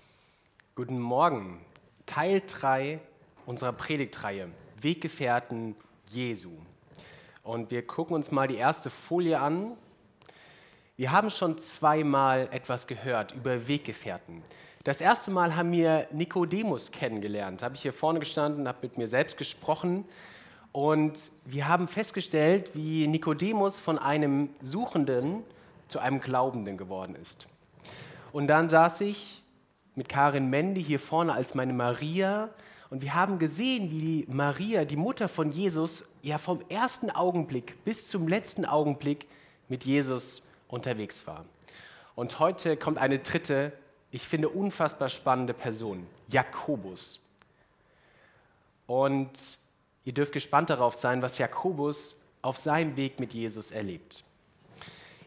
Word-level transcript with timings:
Guten 0.75 0.99
Morgen, 0.99 1.61
Teil 2.05 2.41
3 2.45 2.99
unserer 3.45 3.71
Predigtreihe 3.71 4.49
Weggefährten 4.81 5.77
Jesu. 6.09 6.49
Und 7.43 7.71
wir 7.71 7.87
gucken 7.87 8.13
uns 8.13 8.29
mal 8.29 8.49
die 8.49 8.57
erste 8.57 8.89
Folie 8.89 9.39
an 9.39 9.77
wir 11.01 11.11
haben 11.11 11.31
schon 11.31 11.57
zweimal 11.57 12.47
etwas 12.51 12.85
gehört 12.85 13.31
über 13.31 13.67
Weggefährten. 13.67 14.43
Das 14.83 15.01
erste 15.01 15.31
Mal 15.31 15.55
haben 15.55 15.71
wir 15.71 16.05
Nikodemus 16.11 16.91
kennengelernt. 16.91 17.63
Habe 17.63 17.73
ich 17.73 17.81
hier 17.81 17.91
vorne 17.91 18.19
gestanden, 18.19 18.67
habe 18.67 18.77
mit 18.83 18.99
mir 18.99 19.07
selbst 19.07 19.35
gesprochen 19.35 20.05
und 20.71 21.13
wir 21.45 21.67
haben 21.67 21.87
festgestellt, 21.87 22.75
wie 22.75 23.07
Nikodemus 23.07 23.79
von 23.79 23.97
einem 23.97 24.49
Suchenden 24.61 25.41
zu 25.87 25.97
einem 25.97 26.19
Glaubenden 26.19 26.77
geworden 26.77 27.15
ist. 27.19 27.47
Und 28.31 28.45
dann 28.45 28.69
saß 28.69 29.01
ich 29.01 29.41
mit 29.95 30.07
Karin 30.07 30.51
Mende 30.51 30.81
hier 30.81 30.99
vorne 30.99 31.33
als 31.33 31.55
meine 31.55 31.73
Maria 31.73 32.51
und 32.91 33.01
wir 33.01 33.15
haben 33.15 33.39
gesehen, 33.39 33.89
wie 33.89 34.01
die 34.01 34.31
Maria, 34.31 34.85
die 34.85 34.97
Mutter 34.97 35.27
von 35.27 35.49
Jesus, 35.49 36.05
ja 36.21 36.37
vom 36.37 36.61
ersten 36.69 37.09
Augenblick 37.09 37.83
bis 37.85 38.07
zum 38.07 38.27
letzten 38.27 38.65
Augenblick 38.65 39.25
mit 39.67 39.83
Jesus 39.83 40.43
unterwegs 40.71 41.27
war. 41.27 41.45
Und 42.15 42.39
heute 42.39 42.77
kommt 42.77 42.97
eine 42.97 43.19
dritte, 43.19 43.71
ich 44.09 44.27
finde 44.27 44.49
unfassbar 44.49 45.09
spannende 45.09 45.53
Person, 45.53 46.07
Jakobus. 46.27 47.21
Und 48.87 49.57
ihr 50.03 50.13
dürft 50.13 50.33
gespannt 50.33 50.69
darauf 50.69 50.95
sein, 50.95 51.21
was 51.21 51.37
Jakobus 51.37 52.15
auf 52.41 52.57
seinem 52.57 52.97
Weg 52.97 53.19
mit 53.19 53.33
Jesus 53.33 53.71
erlebt. 53.71 54.23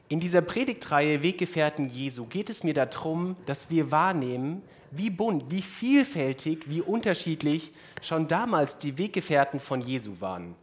In 0.09 0.21
dieser 0.21 0.43
Predigtreihe 0.43 1.23
Weggefährten 1.23 1.89
Jesu 1.89 2.27
geht 2.27 2.51
es 2.51 2.63
mir 2.63 2.75
darum, 2.75 3.37
dass 3.47 3.71
wir 3.71 3.91
wahrnehmen, 3.91 4.63
wie 4.91 5.11
bunt, 5.11 5.51
wie 5.51 5.63
vielfältig, 5.63 6.69
wie 6.69 6.83
unterschiedlich 6.83 7.73
schon 8.03 8.29
damals 8.29 8.77
die 8.79 8.99
Weggefährten 8.99 9.61
von 9.61 9.81
Jesu 9.81 10.21
waren. 10.21 10.55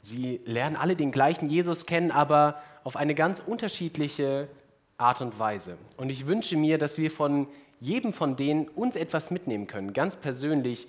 Sie 0.00 0.40
lernen 0.44 0.76
alle 0.76 0.96
den 0.96 1.12
gleichen 1.12 1.48
Jesus 1.48 1.86
kennen, 1.86 2.10
aber 2.10 2.60
auf 2.84 2.96
eine 2.96 3.14
ganz 3.14 3.42
unterschiedliche 3.44 4.48
Art 4.96 5.20
und 5.20 5.38
Weise. 5.38 5.76
Und 5.96 6.10
ich 6.10 6.26
wünsche 6.26 6.56
mir, 6.56 6.78
dass 6.78 6.98
wir 6.98 7.10
von 7.10 7.46
jedem 7.80 8.12
von 8.12 8.36
denen 8.36 8.68
uns 8.68 8.96
etwas 8.96 9.30
mitnehmen 9.30 9.66
können, 9.66 9.92
ganz 9.92 10.16
persönlich 10.16 10.88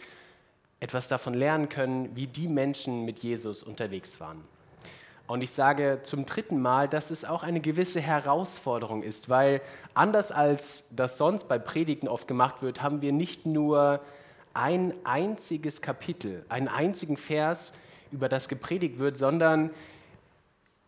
etwas 0.80 1.08
davon 1.08 1.34
lernen 1.34 1.70
können, 1.70 2.16
wie 2.16 2.28
die 2.28 2.48
Menschen 2.48 3.06
mit 3.06 3.20
Jesus 3.20 3.64
unterwegs 3.64 4.20
waren. 4.20 4.44
Und 5.28 5.44
ich 5.44 5.52
sage 5.52 6.00
zum 6.02 6.26
dritten 6.26 6.60
Mal, 6.60 6.88
dass 6.88 7.12
es 7.12 7.24
auch 7.24 7.44
eine 7.44 7.60
gewisse 7.60 8.02
Herausforderung 8.02 9.04
ist, 9.04 9.30
weil 9.30 9.62
anders 9.94 10.32
als 10.32 10.86
das 10.90 11.18
sonst 11.18 11.48
bei 11.48 11.60
Predigten 11.60 12.08
oft 12.08 12.28
gemacht 12.28 12.64
wird, 12.64 12.82
haben 12.82 13.04
wir 13.04 13.12
nicht 13.12 13.46
nur 13.46 14.02
ein 14.56 14.94
einziges 15.04 15.84
Kapitel, 15.84 16.44
einen 16.50 16.68
einzigen 16.68 17.16
Vers, 17.16 17.74
über 18.12 18.30
das 18.30 18.48
gepredigt 18.48 19.00
wird, 19.00 19.18
sondern 19.18 19.72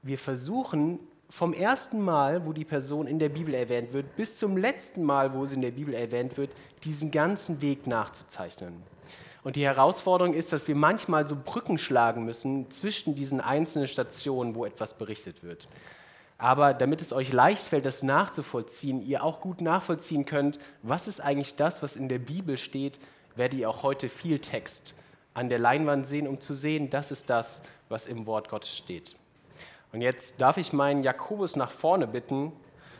wir 0.01 0.17
versuchen 0.17 0.99
vom 1.29 1.53
ersten 1.53 2.01
Mal, 2.01 2.45
wo 2.45 2.51
die 2.53 2.65
Person 2.65 3.07
in 3.07 3.17
der 3.17 3.29
Bibel 3.29 3.53
erwähnt 3.53 3.93
wird, 3.93 4.15
bis 4.17 4.37
zum 4.37 4.57
letzten 4.57 5.03
Mal, 5.03 5.33
wo 5.33 5.45
sie 5.45 5.55
in 5.55 5.61
der 5.61 5.71
Bibel 5.71 5.93
erwähnt 5.93 6.37
wird, 6.37 6.51
diesen 6.83 7.09
ganzen 7.09 7.61
Weg 7.61 7.87
nachzuzeichnen. 7.87 8.73
Und 9.43 9.55
die 9.55 9.63
Herausforderung 9.63 10.33
ist, 10.33 10.53
dass 10.53 10.67
wir 10.67 10.75
manchmal 10.75 11.27
so 11.27 11.35
Brücken 11.35 11.77
schlagen 11.77 12.25
müssen 12.25 12.69
zwischen 12.69 13.15
diesen 13.15 13.41
einzelnen 13.41 13.87
Stationen, 13.87 14.55
wo 14.55 14.65
etwas 14.65 14.93
berichtet 14.93 15.41
wird. 15.41 15.67
Aber 16.37 16.73
damit 16.73 17.01
es 17.01 17.13
euch 17.13 17.31
leicht 17.31 17.63
fällt, 17.63 17.85
das 17.85 18.03
nachzuvollziehen, 18.03 19.01
ihr 19.01 19.23
auch 19.23 19.41
gut 19.41 19.61
nachvollziehen 19.61 20.25
könnt, 20.25 20.59
was 20.83 21.07
ist 21.07 21.21
eigentlich 21.21 21.55
das, 21.55 21.81
was 21.81 21.95
in 21.95 22.09
der 22.09 22.19
Bibel 22.19 22.57
steht, 22.57 22.99
werdet 23.35 23.59
ihr 23.59 23.69
auch 23.69 23.83
heute 23.83 24.09
viel 24.09 24.39
Text 24.39 24.93
an 25.33 25.49
der 25.49 25.59
Leinwand 25.59 26.07
sehen, 26.07 26.27
um 26.27 26.39
zu 26.39 26.53
sehen, 26.53 26.89
das 26.89 27.11
ist 27.11 27.29
das, 27.29 27.61
was 27.89 28.07
im 28.07 28.25
Wort 28.25 28.49
Gottes 28.49 28.75
steht. 28.75 29.15
Und 29.91 30.01
jetzt 30.01 30.39
darf 30.39 30.57
ich 30.57 30.73
meinen 30.73 31.03
Jakobus 31.03 31.55
nach 31.55 31.71
vorne 31.71 32.07
bitten. 32.07 32.53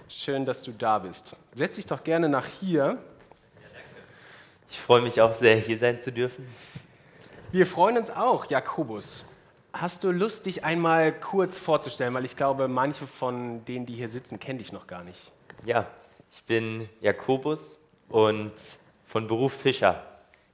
Schön, 0.10 0.46
dass 0.46 0.64
du 0.64 0.72
da 0.72 1.00
bist. 1.00 1.36
Setz 1.54 1.76
dich 1.76 1.86
doch 1.86 2.04
gerne 2.04 2.28
nach 2.28 2.46
hier. 2.46 2.98
Ich 4.70 4.80
freue 4.80 5.02
mich 5.02 5.22
auch 5.22 5.34
sehr, 5.34 5.56
hier 5.56 5.78
sein 5.78 6.00
zu 6.00 6.12
dürfen. 6.12 6.48
Wir 7.52 7.66
freuen 7.66 7.98
uns 7.98 8.10
auch, 8.10 8.46
Jakobus. 8.46 9.26
Hast 9.74 10.04
du 10.04 10.12
Lust, 10.12 10.46
dich 10.46 10.66
einmal 10.66 11.14
kurz 11.14 11.58
vorzustellen? 11.58 12.14
Weil 12.14 12.26
ich 12.26 12.36
glaube, 12.36 12.68
manche 12.68 13.08
von 13.08 13.64
denen, 13.66 13.86
die 13.86 13.96
hier 13.96 14.10
sitzen, 14.10 14.40
kennen 14.40 14.60
dich 14.60 14.74
noch 14.74 14.88
gar 14.88 15.04
nicht. 15.04 15.32
Ja, 15.66 15.88
ich 16.30 16.44
bin 16.44 16.90
Jakobus 17.00 17.78
und 18.10 18.52
von 19.06 19.28
Beruf 19.28 19.54
Fischer. 19.54 20.11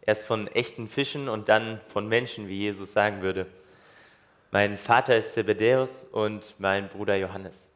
Erst 0.07 0.25
von 0.25 0.47
echten 0.47 0.88
Fischen 0.88 1.28
und 1.28 1.50
dann 1.50 1.81
von 1.90 2.07
Menschen, 2.07 2.47
wie 2.47 2.57
Jesus 2.57 2.94
sagen 2.94 3.22
würde. 3.22 3.45
Mein 4.51 4.78
Vater 4.78 5.18
ist 5.18 5.34
Zebedäus 5.34 6.06
und 6.06 6.56
mein 6.59 6.88
Bruder 6.88 7.18
Johannes. 7.18 7.68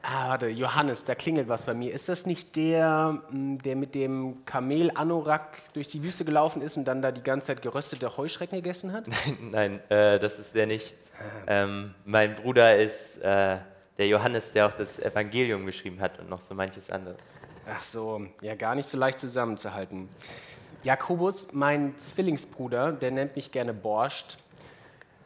Ah, 0.00 0.30
warte, 0.30 0.48
Johannes, 0.48 1.04
da 1.04 1.14
klingelt 1.14 1.48
was 1.48 1.64
bei 1.64 1.74
mir. 1.74 1.92
Ist 1.92 2.08
das 2.08 2.24
nicht 2.24 2.56
der, 2.56 3.22
hm, 3.28 3.58
der 3.58 3.76
mit 3.76 3.94
dem 3.94 4.46
Kamel 4.46 4.90
Anorak 4.94 5.58
durch 5.74 5.88
die 5.88 6.02
Wüste 6.02 6.24
gelaufen 6.24 6.62
ist 6.62 6.78
und 6.78 6.86
dann 6.86 7.02
da 7.02 7.12
die 7.12 7.22
ganze 7.22 7.48
Zeit 7.48 7.60
geröstete 7.60 8.16
Heuschrecken 8.16 8.56
gegessen 8.56 8.94
hat? 8.94 9.04
Nein, 9.40 9.78
äh, 9.90 10.18
das 10.18 10.38
ist 10.38 10.54
der 10.54 10.66
nicht. 10.66 10.94
Ähm, 11.46 11.94
mein 12.06 12.34
Bruder 12.34 12.78
ist 12.78 13.18
äh, 13.18 13.58
der 13.98 14.08
Johannes, 14.08 14.52
der 14.52 14.68
auch 14.68 14.72
das 14.72 14.98
Evangelium 14.98 15.66
geschrieben 15.66 16.00
hat 16.00 16.18
und 16.18 16.30
noch 16.30 16.40
so 16.40 16.54
manches 16.54 16.90
anderes. 16.90 17.20
Ach 17.70 17.82
so, 17.82 18.26
ja, 18.40 18.54
gar 18.54 18.74
nicht 18.74 18.88
so 18.88 18.96
leicht 18.96 19.20
zusammenzuhalten. 19.20 20.08
Jakobus, 20.84 21.52
mein 21.52 21.96
Zwillingsbruder, 21.96 22.92
der 22.92 23.12
nennt 23.12 23.36
mich 23.36 23.52
gerne 23.52 23.72
Borscht. 23.72 24.38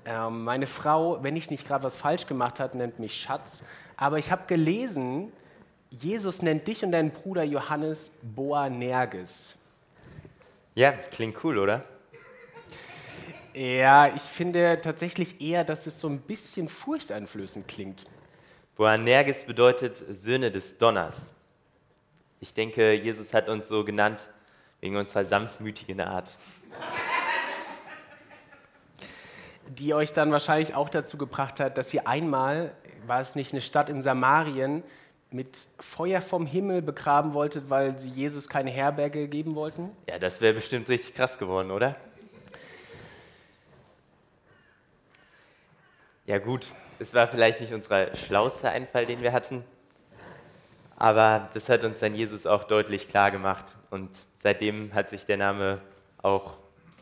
Ähm, 0.05 0.45
meine 0.45 0.67
Frau, 0.67 1.23
wenn 1.23 1.35
ich 1.35 1.51
nicht 1.51 1.67
gerade 1.67 1.85
was 1.85 1.97
falsch 1.97 2.27
gemacht 2.27 2.61
habe, 2.61 2.77
nennt 2.77 2.99
mich 2.99 3.15
Schatz. 3.19 3.63
Aber 3.97 4.19
ich 4.19 4.31
habe 4.31 4.43
gelesen, 4.47 5.33
Jesus 5.91 6.43
nennt 6.43 6.69
dich 6.69 6.85
und 6.85 6.93
deinen 6.93 7.11
Bruder 7.11 7.43
Johannes 7.43 8.13
Boanerges. 8.23 9.57
Ja, 10.75 10.93
klingt 10.93 11.43
cool, 11.43 11.59
oder? 11.59 11.85
Ja, 13.55 14.15
ich 14.15 14.23
finde 14.23 14.79
tatsächlich 14.83 15.41
eher, 15.41 15.65
dass 15.65 15.87
es 15.87 15.99
so 15.99 16.09
ein 16.09 16.21
bisschen 16.21 16.69
furchteinflößend 16.69 17.67
klingt. 17.67 18.05
Boanerges 18.77 19.45
bedeutet 19.45 20.05
Söhne 20.11 20.51
des 20.51 20.77
Donners. 20.77 21.31
Ich 22.41 22.53
denke, 22.53 22.93
Jesus 22.93 23.33
hat 23.33 23.49
uns 23.49 23.69
so 23.69 23.83
genannt, 23.83 24.29
wegen 24.81 24.97
unserer 24.97 25.25
sanftmütigen 25.25 26.01
Art. 26.01 26.37
Die 29.69 29.95
euch 29.95 30.13
dann 30.13 30.31
wahrscheinlich 30.31 30.75
auch 30.75 30.89
dazu 30.89 31.19
gebracht 31.19 31.61
hat, 31.61 31.77
dass 31.77 31.93
ihr 31.93 32.07
einmal, 32.07 32.73
war 33.07 33.21
es 33.21 33.35
nicht 33.35 33.53
eine 33.53 33.61
Stadt 33.61 33.89
in 33.89 34.01
Samarien, 34.03 34.83
mit 35.31 35.67
Feuer 35.81 36.23
vom 36.23 36.47
Himmel 36.47 36.83
begraben 36.83 37.35
wolltet, 37.35 37.69
weil 37.69 37.99
sie 37.99 38.09
Jesus 38.09 38.49
keine 38.49 38.71
Herberge 38.71 39.29
geben 39.29 39.55
wollten? 39.55 39.91
Ja, 40.09 40.19
das 40.19 40.41
wäre 40.41 40.55
bestimmt 40.55 40.89
richtig 40.89 41.15
krass 41.15 41.37
geworden, 41.37 41.71
oder? 41.71 41.97
Ja 46.27 46.39
gut, 46.39 46.67
es 46.99 47.13
war 47.15 47.27
vielleicht 47.27 47.61
nicht 47.61 47.73
unser 47.73 48.15
schlauster 48.17 48.71
Einfall, 48.71 49.07
den 49.07 49.23
wir 49.23 49.33
hatten, 49.33 49.65
aber 50.97 51.49
das 51.55 51.69
hat 51.69 51.85
uns 51.85 52.01
dann 52.01 52.15
Jesus 52.15 52.47
auch 52.47 52.65
deutlich 52.65 53.07
klar 53.07 53.31
gemacht 53.31 53.77
und 53.91 54.11
seitdem 54.47 54.95
hat 54.95 55.11
sich 55.11 55.27
der 55.27 55.39
Name 55.39 55.81
auch 56.23 56.57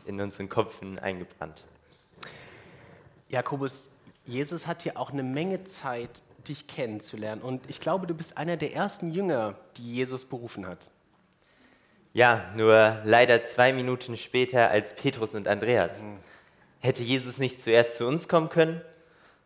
in 0.07 0.19
unseren 0.19 0.49
Köpfen 0.49 0.97
eingebrannt. 0.97 1.63
Jakobus, 3.29 3.91
Jesus 4.25 4.65
hat 4.65 4.81
hier 4.81 4.97
auch 4.97 5.11
eine 5.11 5.21
Menge 5.21 5.63
Zeit, 5.63 6.23
dich 6.47 6.65
kennenzulernen. 6.65 7.43
Und 7.43 7.69
ich 7.69 7.79
glaube, 7.79 8.07
du 8.07 8.15
bist 8.15 8.35
einer 8.35 8.57
der 8.57 8.73
ersten 8.73 9.11
Jünger, 9.11 9.53
die 9.77 9.93
Jesus 9.93 10.25
berufen 10.25 10.65
hat. 10.65 10.89
Ja, 12.13 12.51
nur 12.55 12.99
leider 13.03 13.43
zwei 13.43 13.73
Minuten 13.73 14.17
später 14.17 14.71
als 14.71 14.95
Petrus 14.95 15.35
und 15.35 15.47
Andreas. 15.47 16.01
Mhm. 16.01 16.17
Hätte 16.79 17.03
Jesus 17.03 17.37
nicht 17.37 17.61
zuerst 17.61 17.95
zu 17.95 18.07
uns 18.07 18.27
kommen 18.27 18.49
können? 18.49 18.81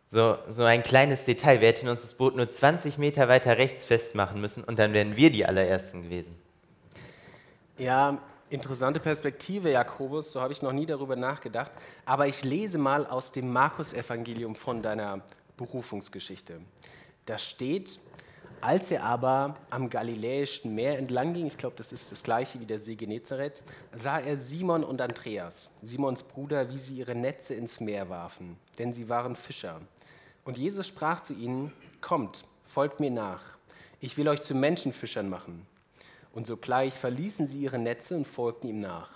So, 0.06 0.38
so 0.48 0.64
ein 0.64 0.82
kleines 0.82 1.26
Detail, 1.26 1.60
wir 1.60 1.68
hätten 1.68 1.88
uns 1.88 2.00
das 2.00 2.14
Boot 2.14 2.34
nur 2.34 2.50
20 2.50 2.96
Meter 2.96 3.28
weiter 3.28 3.58
rechts 3.58 3.84
festmachen 3.84 4.40
müssen 4.40 4.64
und 4.64 4.78
dann 4.78 4.94
wären 4.94 5.18
wir 5.18 5.30
die 5.30 5.44
allerersten 5.44 6.04
gewesen. 6.04 6.40
Ja, 7.80 8.18
interessante 8.50 9.00
Perspektive, 9.00 9.70
Jakobus, 9.70 10.32
so 10.32 10.42
habe 10.42 10.52
ich 10.52 10.60
noch 10.60 10.72
nie 10.72 10.84
darüber 10.84 11.16
nachgedacht. 11.16 11.72
Aber 12.04 12.26
ich 12.26 12.44
lese 12.44 12.76
mal 12.76 13.06
aus 13.06 13.32
dem 13.32 13.50
Markus-Evangelium 13.50 14.54
von 14.54 14.82
deiner 14.82 15.22
Berufungsgeschichte. 15.56 16.60
Da 17.24 17.38
steht, 17.38 17.98
Als 18.62 18.90
er 18.90 19.04
aber 19.04 19.56
am 19.70 19.88
Galiläischen 19.88 20.74
Meer 20.74 20.98
entlang 20.98 21.32
ging, 21.32 21.46
ich 21.46 21.56
glaube, 21.56 21.76
das 21.76 21.92
ist 21.92 22.12
das 22.12 22.22
gleiche 22.22 22.60
wie 22.60 22.66
der 22.66 22.78
See 22.78 22.94
Genezareth, 22.94 23.62
sah 23.94 24.18
er 24.18 24.36
Simon 24.36 24.84
und 24.84 25.00
Andreas, 25.00 25.70
Simons 25.82 26.22
Bruder, 26.22 26.68
wie 26.68 26.76
sie 26.76 26.94
ihre 26.94 27.14
Netze 27.14 27.54
ins 27.54 27.80
Meer 27.80 28.10
warfen, 28.10 28.58
denn 28.78 28.92
sie 28.92 29.08
waren 29.08 29.34
Fischer. 29.34 29.80
Und 30.44 30.58
Jesus 30.58 30.88
sprach 30.88 31.20
zu 31.20 31.32
ihnen, 31.32 31.72
kommt, 32.02 32.44
folgt 32.66 33.00
mir 33.00 33.10
nach, 33.10 33.40
ich 33.98 34.18
will 34.18 34.28
euch 34.28 34.42
zu 34.42 34.54
Menschenfischern 34.54 35.30
machen. 35.30 35.66
Und 36.32 36.46
sogleich 36.46 36.94
verließen 36.94 37.46
sie 37.46 37.58
ihre 37.58 37.78
Netze 37.78 38.16
und 38.16 38.26
folgten 38.26 38.68
ihm 38.68 38.80
nach. 38.80 39.10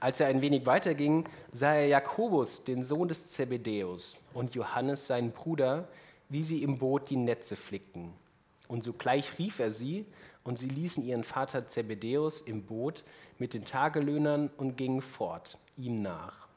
Als 0.00 0.18
er 0.18 0.26
ein 0.26 0.42
wenig 0.42 0.66
weiter 0.66 0.94
ging, 0.94 1.28
sah 1.52 1.74
er 1.74 1.86
Jakobus, 1.86 2.64
den 2.64 2.82
Sohn 2.82 3.08
des 3.08 3.30
Zebedäus, 3.30 4.18
und 4.34 4.54
Johannes, 4.54 5.06
seinen 5.06 5.30
Bruder, 5.30 5.88
wie 6.28 6.42
sie 6.42 6.62
im 6.62 6.78
Boot 6.78 7.08
die 7.08 7.16
Netze 7.16 7.54
flickten. 7.54 8.12
Und 8.66 8.82
sogleich 8.82 9.38
rief 9.38 9.60
er 9.60 9.70
sie, 9.70 10.06
und 10.44 10.58
sie 10.58 10.68
ließen 10.68 11.04
ihren 11.04 11.22
Vater 11.24 11.68
Zebedäus 11.68 12.40
im 12.40 12.64
Boot 12.64 13.04
mit 13.38 13.54
den 13.54 13.64
Tagelöhnern 13.64 14.50
und 14.56 14.76
gingen 14.76 15.02
fort, 15.02 15.56
ihm 15.76 15.94
nach. 15.94 16.48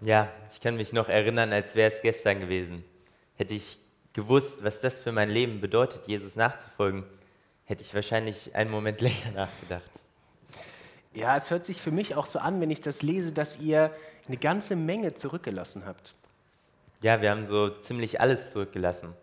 Ja, 0.00 0.32
ich 0.50 0.60
kann 0.60 0.76
mich 0.76 0.92
noch 0.92 1.08
erinnern, 1.08 1.52
als 1.52 1.74
wäre 1.74 1.92
es 1.92 2.00
gestern 2.00 2.40
gewesen. 2.40 2.84
Hätte 3.36 3.54
ich 3.54 3.78
gewusst, 4.12 4.62
was 4.64 4.80
das 4.80 5.00
für 5.00 5.12
mein 5.12 5.30
Leben 5.30 5.60
bedeutet, 5.60 6.06
Jesus 6.06 6.36
nachzufolgen, 6.36 7.04
hätte 7.70 7.82
ich 7.82 7.94
wahrscheinlich 7.94 8.54
einen 8.54 8.70
Moment 8.70 9.00
länger 9.00 9.30
nachgedacht. 9.34 9.90
Ja, 11.14 11.36
es 11.36 11.50
hört 11.50 11.64
sich 11.64 11.80
für 11.80 11.90
mich 11.92 12.16
auch 12.16 12.26
so 12.26 12.38
an, 12.38 12.60
wenn 12.60 12.70
ich 12.70 12.80
das 12.80 13.02
lese, 13.02 13.32
dass 13.32 13.58
ihr 13.58 13.92
eine 14.26 14.36
ganze 14.36 14.76
Menge 14.76 15.14
zurückgelassen 15.14 15.86
habt. 15.86 16.14
Ja, 17.00 17.22
wir 17.22 17.30
haben 17.30 17.44
so 17.44 17.70
ziemlich 17.70 18.20
alles 18.20 18.50
zurückgelassen. 18.50 19.14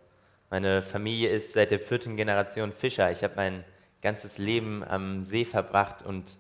Meine 0.50 0.82
Familie 0.82 1.30
ist 1.30 1.54
seit 1.54 1.72
der 1.72 1.80
vierten 1.80 2.16
Generation 2.16 2.72
Fischer. 2.72 3.12
Ich 3.12 3.24
habe 3.24 3.36
mein 3.36 3.64
ganzes 4.02 4.38
Leben 4.38 4.84
am 4.84 5.22
See 5.22 5.46
verbracht 5.46 6.02
und 6.02 6.38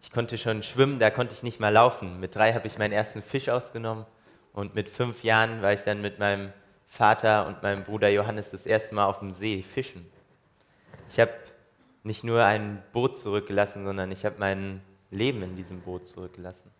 ich 0.00 0.12
konnte 0.12 0.38
schon 0.38 0.62
schwimmen, 0.62 1.00
da 1.00 1.10
konnte 1.10 1.34
ich 1.34 1.42
nicht 1.42 1.58
mal 1.58 1.72
laufen. 1.72 2.20
Mit 2.20 2.36
drei 2.36 2.54
habe 2.54 2.68
ich 2.68 2.78
meinen 2.78 2.92
ersten 2.92 3.20
Fisch 3.20 3.48
ausgenommen 3.48 4.06
und 4.52 4.76
mit 4.76 4.88
fünf 4.88 5.24
Jahren 5.24 5.60
war 5.60 5.72
ich 5.72 5.82
dann 5.82 6.00
mit 6.02 6.20
meinem 6.20 6.52
Vater 6.86 7.46
und 7.46 7.62
meinem 7.62 7.84
Bruder 7.84 8.08
Johannes 8.08 8.50
das 8.50 8.64
erste 8.64 8.94
Mal 8.94 9.06
auf 9.06 9.18
dem 9.18 9.32
See 9.32 9.62
fischen. 9.62 10.08
Ich 11.08 11.18
habe 11.18 11.32
nicht 12.02 12.24
nur 12.24 12.44
ein 12.44 12.82
Boot 12.92 13.16
zurückgelassen, 13.16 13.84
sondern 13.84 14.10
ich 14.12 14.24
habe 14.24 14.36
mein 14.38 14.82
Leben 15.10 15.42
in 15.42 15.56
diesem 15.56 15.80
Boot 15.80 16.06
zurückgelassen. 16.06 16.70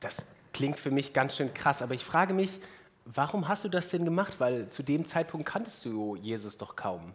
Das 0.00 0.26
klingt 0.52 0.78
für 0.78 0.90
mich 0.90 1.12
ganz 1.12 1.36
schön 1.36 1.52
krass, 1.54 1.82
aber 1.82 1.94
ich 1.94 2.04
frage 2.04 2.34
mich, 2.34 2.60
Warum 3.04 3.48
hast 3.48 3.64
du 3.64 3.68
das 3.68 3.88
denn 3.88 4.04
gemacht? 4.04 4.34
Weil 4.38 4.68
zu 4.70 4.82
dem 4.82 5.06
Zeitpunkt 5.06 5.46
kanntest 5.46 5.84
du 5.84 6.16
Jesus 6.16 6.56
doch 6.56 6.76
kaum. 6.76 7.14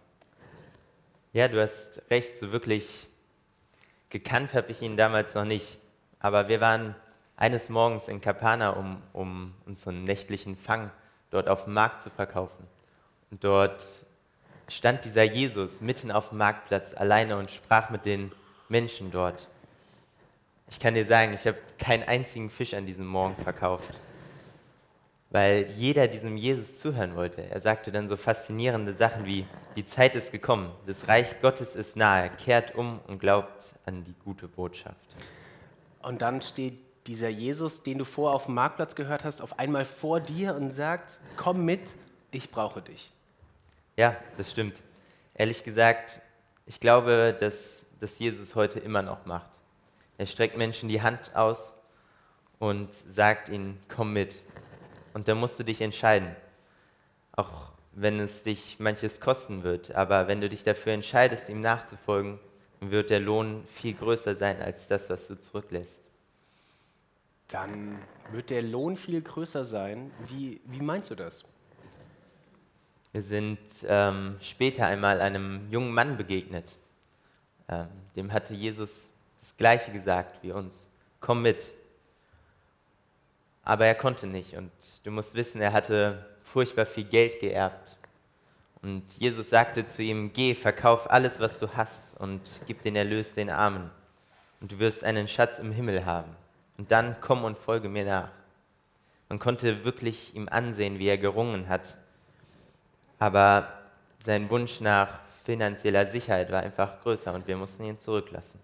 Ja, 1.34 1.48
du 1.48 1.62
hast 1.62 2.02
recht, 2.10 2.38
so 2.38 2.52
wirklich 2.52 3.08
gekannt 4.10 4.54
habe 4.54 4.72
ich 4.72 4.82
ihn 4.82 4.98
damals 4.98 5.36
noch 5.36 5.46
nicht. 5.46 5.78
Aber 6.20 6.50
wir 6.50 6.62
waren 6.62 6.96
eines 7.38 7.70
Morgens 7.70 8.08
in 8.08 8.20
Kapana, 8.22 8.72
um, 8.72 9.02
um 9.14 9.54
unseren 9.66 10.04
nächtlichen 10.04 10.58
Fang 10.58 10.92
dort 11.30 11.48
auf 11.48 11.66
dem 11.66 11.74
Markt 11.74 12.02
zu 12.02 12.10
verkaufen. 12.10 12.68
Und 13.32 13.44
dort 13.44 13.86
stand 14.68 15.06
dieser 15.06 15.24
Jesus 15.24 15.82
mitten 15.82 16.12
auf 16.12 16.30
dem 16.30 16.40
Marktplatz 16.40 16.94
alleine 16.94 17.38
und 17.38 17.52
sprach 17.52 17.90
mit 17.90 18.06
den 18.06 18.32
Menschen 18.70 19.12
dort. 19.12 19.48
Ich 20.70 20.80
kann 20.80 20.94
dir 20.94 21.06
sagen, 21.06 21.34
ich 21.34 21.48
habe 21.48 21.58
keinen 21.78 22.04
einzigen 22.04 22.50
Fisch 22.50 22.74
an 22.74 22.86
diesem 22.86 23.06
Morgen 23.06 23.36
verkauft 23.42 23.94
weil 25.30 25.70
jeder 25.76 26.08
diesem 26.08 26.38
Jesus 26.38 26.80
zuhören 26.80 27.16
wollte. 27.16 27.50
Er 27.50 27.60
sagte 27.60 27.92
dann 27.92 28.08
so 28.08 28.16
faszinierende 28.16 28.94
Sachen 28.94 29.26
wie, 29.26 29.46
die 29.76 29.86
Zeit 29.86 30.16
ist 30.16 30.32
gekommen, 30.32 30.72
das 30.86 31.08
Reich 31.08 31.42
Gottes 31.42 31.76
ist 31.76 31.96
nahe, 31.98 32.30
kehrt 32.30 32.76
um 32.76 33.00
und 33.08 33.20
glaubt 33.20 33.74
an 33.86 34.04
die 34.04 34.16
gute 34.24 34.48
Botschaft. 34.48 34.96
Und 36.02 36.22
dann 36.22 36.42
steht 36.42 36.80
dieser 37.08 37.30
Jesus, 37.30 37.84
den 37.84 37.98
du 37.98 38.06
vorher 38.06 38.36
auf 38.36 38.46
dem 38.46 38.56
Marktplatz 38.56 38.96
gehört 38.96 39.24
hast, 39.24 39.42
auf 39.42 39.60
einmal 39.60 39.86
vor 39.86 40.20
dir 40.20 40.56
und 40.56 40.72
sagt, 40.72 41.20
komm 41.36 41.66
mit, 41.66 41.82
ich 42.32 42.50
brauche 42.50 42.82
dich. 42.82 43.12
Ja, 43.98 44.16
das 44.38 44.52
stimmt. 44.52 44.84
Ehrlich 45.34 45.64
gesagt, 45.64 46.22
ich 46.68 46.80
glaube, 46.80 47.36
dass 47.40 47.88
das 48.00 48.20
Jesus 48.20 48.54
heute 48.54 48.80
immer 48.80 49.02
noch 49.02 49.26
macht. 49.26 49.50
Er 50.20 50.28
streckt 50.28 50.56
Menschen 50.56 50.88
die 50.88 51.02
Hand 51.02 51.36
aus 51.36 51.82
und 52.60 52.94
sagt 52.94 53.50
ihnen, 53.50 53.80
komm 53.88 54.14
mit. 54.14 54.44
Und 55.14 55.28
da 55.28 55.34
musst 55.34 55.60
du 55.60 55.64
dich 55.64 55.82
entscheiden. 55.82 56.36
Auch 57.36 57.72
wenn 57.94 58.20
es 58.20 58.44
dich 58.44 58.80
manches 58.80 59.20
kosten 59.20 59.64
wird. 59.64 59.96
Aber 59.96 60.28
wenn 60.28 60.42
du 60.42 60.50
dich 60.50 60.64
dafür 60.64 60.94
entscheidest, 60.94 61.50
ihm 61.50 61.62
nachzufolgen, 61.62 62.40
wird 62.80 63.10
der 63.10 63.20
Lohn 63.20 63.64
viel 63.66 63.96
größer 63.96 64.36
sein 64.36 64.62
als 64.62 64.88
das, 64.88 65.10
was 65.10 65.28
du 65.28 65.40
zurücklässt. 65.40 66.04
Dann 67.48 68.00
wird 68.32 68.52
der 68.52 68.62
Lohn 68.62 68.96
viel 68.96 69.22
größer 69.22 69.66
sein. 69.66 70.12
Wie, 70.28 70.62
wie 70.66 70.82
meinst 70.82 71.10
du 71.10 71.16
das? 71.16 71.46
Wir 73.14 73.22
sind 73.22 73.60
ähm, 73.88 74.38
später 74.42 74.86
einmal 74.86 75.22
einem 75.22 75.68
jungen 75.72 75.94
Mann 75.94 76.18
begegnet. 76.18 76.78
Ähm, 77.70 77.88
dem 78.16 78.32
hatte 78.34 78.54
Jesus 78.54 79.10
das 79.40 79.56
Gleiche 79.58 79.92
gesagt 79.92 80.44
wie 80.44 80.52
uns. 80.52 80.90
Komm 81.20 81.42
mit 81.42 81.72
aber 83.68 83.86
er 83.86 83.96
konnte 83.96 84.28
nicht. 84.28 84.56
Und 84.56 84.72
du 85.04 85.12
musst 85.12 85.36
wissen, 85.36 85.60
er 85.60 85.74
hatte 85.74 86.26
furchtbar 86.42 86.86
viel 86.86 87.04
Geld 87.04 87.42
geerbt. 87.42 87.98
Und 88.82 89.04
Jesus 89.20 89.50
sagte 89.50 89.86
zu 89.86 90.02
ihm, 90.02 90.32
geh, 90.32 90.56
verkauf 90.56 91.12
alles, 91.12 91.42
was 91.42 91.60
du 91.60 91.68
hast 91.74 92.16
und 92.18 92.40
gib 92.66 92.82
den 92.84 92.96
Erlös 92.96 93.34
den 93.34 93.50
Armen. 93.50 93.92
Und 94.62 94.72
du 94.72 94.80
wirst 94.80 95.04
einen 95.04 95.28
Schatz 95.28 95.60
im 95.60 95.74
Himmel 95.74 96.06
haben. 96.06 96.34
Und 96.78 96.94
dann 96.94 97.18
komm 97.20 97.44
und 97.44 97.58
folge 97.58 97.90
mir 97.90 98.06
nach. 98.06 98.30
Man 99.28 99.38
konnte 99.38 99.84
wirklich 99.84 100.34
ihm 100.34 100.48
ansehen, 100.48 100.98
wie 100.98 101.10
er 101.10 101.18
gerungen 101.18 101.68
hat. 101.68 101.98
Aber 103.20 103.68
sein 104.20 104.50
Wunsch 104.50 104.82
nach 104.82 105.20
finanzieller 105.44 106.08
Sicherheit 106.08 106.52
war 106.52 106.62
einfach 106.62 107.02
größer 107.02 107.34
und 107.34 107.48
wir 107.48 107.58
mussten 107.58 107.84
ihn 107.86 108.00
zurücklassen. 108.00 108.60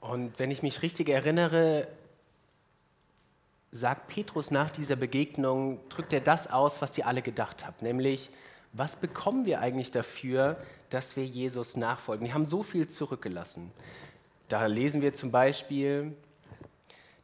Und 0.00 0.38
wenn 0.38 0.50
ich 0.50 0.62
mich 0.62 0.82
richtig 0.82 1.08
erinnere, 1.08 1.88
sagt 3.70 4.08
Petrus 4.08 4.50
nach 4.50 4.70
dieser 4.70 4.96
Begegnung, 4.96 5.80
drückt 5.88 6.12
er 6.12 6.20
das 6.20 6.50
aus, 6.50 6.82
was 6.82 6.98
ihr 6.98 7.06
alle 7.06 7.22
gedacht 7.22 7.66
habt, 7.66 7.82
nämlich, 7.82 8.30
was 8.74 8.96
bekommen 8.96 9.46
wir 9.46 9.60
eigentlich 9.60 9.90
dafür, 9.90 10.56
dass 10.90 11.16
wir 11.16 11.24
Jesus 11.24 11.76
nachfolgen? 11.76 12.26
Wir 12.26 12.34
haben 12.34 12.46
so 12.46 12.62
viel 12.62 12.88
zurückgelassen. 12.88 13.70
Da 14.48 14.66
lesen 14.66 15.00
wir 15.00 15.14
zum 15.14 15.30
Beispiel, 15.30 16.14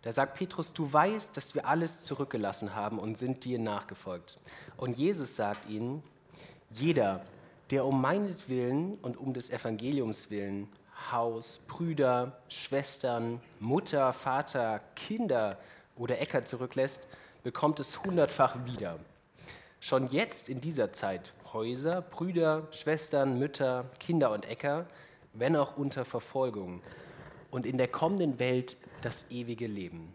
da 0.02 0.12
sagt 0.12 0.35
Petrus, 0.35 0.73
du 0.73 0.93
weißt, 0.93 1.37
dass 1.37 1.55
wir 1.55 1.67
alles 1.67 2.05
zurückgelassen 2.05 2.75
haben 2.75 2.99
und 2.99 3.19
sind 3.19 3.45
dir 3.45 3.59
nachgefolgt. 3.59 4.38
Und 4.76 4.97
Jesus 4.97 5.37
sagt 5.37 5.69
ihnen, 5.69 6.02
jeder, 6.71 7.25
der 7.71 7.85
um 7.85 8.00
meinetwillen 8.00 8.97
und 9.02 9.17
um 9.17 9.35
des 9.35 9.50
Evangeliums 9.50 10.31
willen 10.31 10.69
Haus, 11.12 11.61
Brüder, 11.69 12.40
Schwestern, 12.49 13.40
Mutter, 13.61 14.12
Vater, 14.12 14.81
Kinder, 14.97 15.59
oder 15.99 16.21
Äcker 16.21 16.45
zurücklässt, 16.45 17.07
bekommt 17.43 17.81
es 17.81 18.02
hundertfach 18.05 18.64
wieder. 18.64 18.99
Schon 19.81 20.09
jetzt 20.09 20.49
in 20.49 20.61
dieser 20.61 20.93
Zeit 20.93 21.33
Häuser, 21.52 22.02
Brüder, 22.02 22.67
Schwestern, 22.73 23.38
Mütter, 23.38 23.85
Kinder 24.00 24.33
und 24.33 24.45
Äcker, 24.49 24.87
wenn 25.35 25.57
auch 25.57 25.76
unter 25.76 26.05
Verfolgung. 26.05 26.83
Und 27.50 27.64
in 27.64 27.78
der 27.78 27.88
kommenden 27.88 28.38
Welt 28.38 28.76
das 29.02 29.26
ewige 29.31 29.67
Leben. 29.67 30.14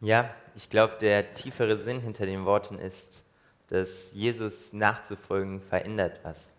Ja, 0.00 0.34
ich 0.54 0.70
glaube, 0.70 0.96
der 1.00 1.34
tiefere 1.34 1.78
Sinn 1.78 2.00
hinter 2.00 2.24
den 2.24 2.44
Worten 2.44 2.78
ist, 2.78 3.24
dass 3.68 4.12
Jesus 4.12 4.72
nachzufolgen 4.72 5.60
verändert 5.60 6.20
was. 6.22 6.52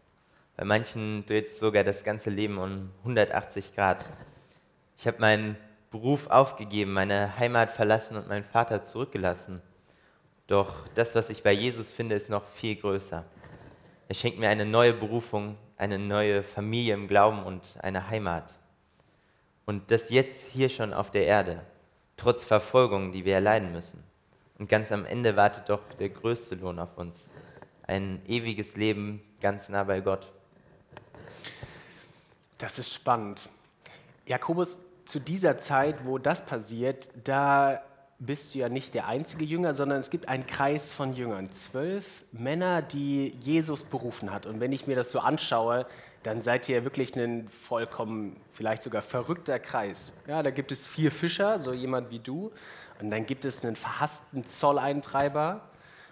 Bei 0.58 0.66
manchen 0.66 1.26
dreht 1.26 1.56
sogar 1.56 1.84
das 1.84 2.04
ganze 2.04 2.30
Leben 2.30 2.58
um 2.58 2.92
180 3.00 3.76
Grad. 3.76 4.10
Ich 4.98 5.08
habe 5.08 5.20
meinen 5.20 5.56
Beruf 5.90 6.28
aufgegeben, 6.28 6.92
meine 6.92 7.40
Heimat 7.40 7.72
verlassen 7.72 8.18
und 8.18 8.28
meinen 8.28 8.44
Vater 8.44 8.84
zurückgelassen. 8.84 9.62
Doch 10.48 10.88
das, 10.96 11.16
was 11.16 11.30
ich 11.30 11.42
bei 11.42 11.54
Jesus 11.54 11.92
finde, 11.94 12.16
ist 12.16 12.30
noch 12.30 12.46
viel 12.46 12.76
größer. 12.76 13.24
Er 14.08 14.16
schenkt 14.16 14.38
mir 14.38 14.50
eine 14.50 14.66
neue 14.66 14.94
Berufung, 14.94 15.58
eine 15.78 15.98
neue 15.98 16.44
Familie 16.44 16.94
im 16.94 17.08
Glauben 17.08 17.44
und 17.44 17.78
eine 17.82 18.10
Heimat. 18.10 18.60
Und 19.70 19.92
das 19.92 20.10
jetzt 20.10 20.48
hier 20.48 20.68
schon 20.68 20.96
auf 20.96 21.12
der 21.12 21.28
Erde, 21.28 21.62
trotz 22.18 22.44
Verfolgung, 22.44 23.12
die 23.12 23.24
wir 23.24 23.36
erleiden 23.36 23.72
müssen. 23.72 24.04
Und 24.58 24.68
ganz 24.68 24.92
am 24.92 25.06
Ende 25.06 25.36
wartet 25.36 25.70
doch 25.70 25.84
der 26.00 26.10
größte 26.10 26.56
Lohn 26.56 26.80
auf 26.80 26.98
uns. 26.98 27.30
Ein 27.84 28.20
ewiges 28.26 28.78
Leben 28.78 29.22
ganz 29.40 29.70
nah 29.70 29.84
bei 29.84 30.00
Gott. 30.00 30.32
Das 32.58 32.80
ist 32.80 32.92
spannend. 32.92 33.48
Jakobus 34.26 34.80
zu 35.06 35.20
dieser 35.20 35.60
Zeit, 35.60 36.04
wo 36.04 36.18
das 36.18 36.48
passiert, 36.48 37.08
da 37.24 37.84
bist 38.20 38.54
du 38.54 38.60
ja 38.60 38.68
nicht 38.68 38.94
der 38.94 39.08
einzige 39.08 39.46
Jünger, 39.46 39.74
sondern 39.74 40.00
es 40.00 40.10
gibt 40.10 40.28
einen 40.28 40.46
Kreis 40.46 40.92
von 40.92 41.14
Jüngern. 41.14 41.52
Zwölf 41.52 42.26
Männer, 42.34 42.82
die 42.82 43.30
Jesus 43.40 43.84
berufen 43.84 44.32
hat. 44.32 44.46
Und 44.46 44.60
wenn 44.60 44.74
ich 44.74 44.88
mir 44.88 44.96
das 44.96 45.12
so 45.12 45.20
anschaue, 45.20 45.86
dann 46.24 46.42
seid 46.42 46.68
ihr 46.68 46.84
wirklich 46.84 47.16
ein 47.16 47.48
vollkommen, 47.48 48.36
vielleicht 48.52 48.84
sogar 48.84 49.02
verrückter 49.02 49.58
Kreis. 49.58 50.12
Ja, 50.28 50.44
da 50.44 50.52
gibt 50.52 50.74
es 50.74 50.86
vier 50.86 51.12
Fischer, 51.12 51.62
so 51.62 51.72
jemand 51.72 52.12
wie 52.12 52.20
du. 52.20 52.52
Und 53.00 53.10
dann 53.10 53.26
gibt 53.26 53.46
es 53.46 53.64
einen 53.64 53.78
verhassten 53.78 54.46
Zolleintreiber. 54.46 55.62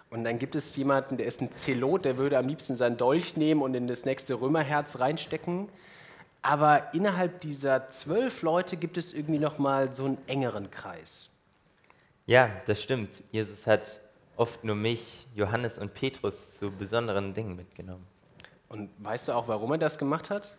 Und 0.10 0.24
dann 0.24 0.40
gibt 0.40 0.56
es 0.56 0.74
jemanden, 0.78 1.18
der 1.18 1.26
ist 1.26 1.42
ein 1.42 1.52
Zelot, 1.52 2.06
der 2.06 2.18
würde 2.18 2.38
am 2.38 2.48
liebsten 2.48 2.78
seinen 2.78 2.96
Dolch 2.96 3.36
nehmen 3.36 3.62
und 3.62 3.74
in 3.74 3.88
das 3.88 4.06
nächste 4.06 4.36
Römerherz 4.36 5.00
reinstecken. 5.00 5.68
Aber 6.42 6.94
innerhalb 6.94 7.42
dieser 7.42 7.90
zwölf 7.90 8.44
Leute 8.44 8.78
gibt 8.78 8.96
es 8.96 9.14
irgendwie 9.14 9.40
noch 9.40 9.58
mal 9.58 9.94
so 9.94 10.06
einen 10.06 10.18
engeren 10.28 10.72
Kreis. 10.72 11.30
Ja, 12.28 12.52
das 12.66 12.84
stimmt. 12.84 13.24
Jesus 13.32 13.66
hat 13.66 14.02
oft 14.36 14.62
nur 14.66 14.76
mich, 14.76 15.28
Johannes 15.34 15.80
und 15.80 15.94
Petrus 15.94 16.56
zu 16.56 16.70
besonderen 16.70 17.34
Dingen 17.34 17.56
mitgenommen. 17.56 18.06
Und 18.68 18.90
weißt 18.98 19.30
du 19.30 19.32
auch, 19.32 19.48
warum 19.48 19.72
er 19.72 19.78
das 19.78 19.98
gemacht 19.98 20.30
hat? 20.30 20.54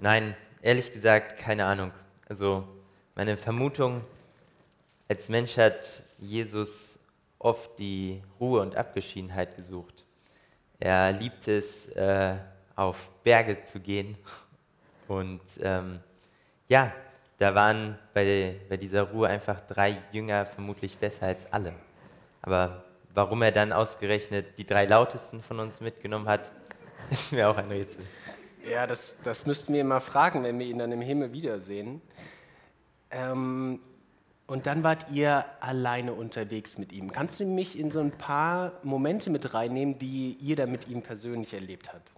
Nein, 0.00 0.34
ehrlich 0.62 0.90
gesagt, 0.90 1.36
keine 1.36 1.66
Ahnung. 1.66 1.92
Also 2.30 2.66
meine 3.14 3.36
Vermutung, 3.36 4.00
als 5.06 5.28
Mensch 5.28 5.58
hat 5.58 6.02
Jesus 6.18 6.98
oft 7.38 7.78
die 7.78 8.22
Ruhe 8.40 8.62
und 8.62 8.74
Abgeschiedenheit 8.74 9.54
gesucht. 9.54 10.06
Er 10.80 11.12
liebt 11.12 11.46
es, 11.46 11.88
äh, 11.88 12.36
auf 12.74 13.10
Berge 13.22 13.64
zu 13.64 13.80
gehen. 13.80 14.16
Und 15.08 15.42
ähm, 15.60 16.00
ja, 16.68 16.90
da 17.42 17.56
waren 17.56 17.98
bei, 18.14 18.54
bei 18.68 18.76
dieser 18.76 19.02
Ruhe 19.02 19.26
einfach 19.26 19.60
drei 19.60 20.00
Jünger 20.12 20.46
vermutlich 20.46 20.96
besser 20.96 21.26
als 21.26 21.52
alle. 21.52 21.72
Aber 22.40 22.84
warum 23.12 23.42
er 23.42 23.50
dann 23.50 23.72
ausgerechnet 23.72 24.58
die 24.58 24.64
drei 24.64 24.84
lautesten 24.84 25.42
von 25.42 25.58
uns 25.58 25.80
mitgenommen 25.80 26.28
hat, 26.28 26.52
ist 27.10 27.32
mir 27.32 27.48
auch 27.48 27.56
ein 27.56 27.66
Rätsel. 27.66 28.04
Ja, 28.64 28.86
das, 28.86 29.22
das 29.22 29.44
müssten 29.44 29.74
wir 29.74 29.82
mal 29.82 29.98
fragen, 29.98 30.44
wenn 30.44 30.56
wir 30.56 30.66
ihn 30.66 30.78
dann 30.78 30.92
im 30.92 31.00
Himmel 31.00 31.32
wiedersehen. 31.32 32.00
Ähm, 33.10 33.80
und 34.46 34.66
dann 34.66 34.84
wart 34.84 35.10
ihr 35.10 35.44
alleine 35.58 36.12
unterwegs 36.12 36.78
mit 36.78 36.92
ihm. 36.92 37.10
Kannst 37.10 37.40
du 37.40 37.44
mich 37.44 37.76
in 37.76 37.90
so 37.90 37.98
ein 37.98 38.12
paar 38.12 38.74
Momente 38.84 39.30
mit 39.30 39.52
reinnehmen, 39.52 39.98
die 39.98 40.36
ihr 40.40 40.54
da 40.54 40.66
mit 40.66 40.86
ihm 40.86 41.02
persönlich 41.02 41.54
erlebt 41.54 41.92
habt? 41.92 42.12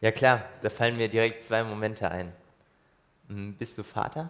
Ja 0.00 0.12
klar, 0.12 0.44
da 0.62 0.70
fallen 0.70 0.96
mir 0.96 1.08
direkt 1.08 1.42
zwei 1.42 1.64
Momente 1.64 2.08
ein. 2.08 2.32
Hm, 3.30 3.54
bist 3.54 3.78
du 3.78 3.84
Vater? 3.84 4.28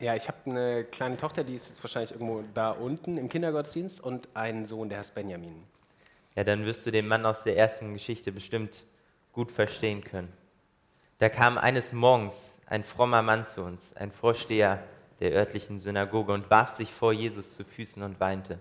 Ja, 0.00 0.16
ich 0.16 0.26
habe 0.26 0.38
eine 0.46 0.84
kleine 0.84 1.16
Tochter, 1.16 1.44
die 1.44 1.54
ist 1.54 1.68
jetzt 1.68 1.82
wahrscheinlich 1.82 2.10
irgendwo 2.10 2.42
da 2.54 2.72
unten 2.72 3.16
im 3.16 3.28
Kindergottesdienst 3.28 4.00
und 4.00 4.28
einen 4.34 4.64
Sohn, 4.64 4.88
der 4.88 4.98
heißt 4.98 5.14
Benjamin. 5.14 5.62
Ja, 6.34 6.42
dann 6.42 6.66
wirst 6.66 6.84
du 6.86 6.90
den 6.90 7.06
Mann 7.06 7.24
aus 7.24 7.44
der 7.44 7.56
ersten 7.56 7.92
Geschichte 7.94 8.32
bestimmt 8.32 8.84
gut 9.32 9.52
verstehen 9.52 10.02
können. 10.02 10.30
Da 11.18 11.28
kam 11.28 11.56
eines 11.56 11.92
Morgens 11.92 12.58
ein 12.66 12.82
frommer 12.82 13.22
Mann 13.22 13.46
zu 13.46 13.62
uns, 13.62 13.96
ein 13.96 14.10
Vorsteher 14.10 14.82
der 15.20 15.32
örtlichen 15.32 15.78
Synagoge, 15.78 16.32
und 16.32 16.50
warf 16.50 16.74
sich 16.74 16.92
vor 16.92 17.12
Jesus 17.12 17.54
zu 17.54 17.64
Füßen 17.64 18.02
und 18.02 18.18
weinte. 18.18 18.58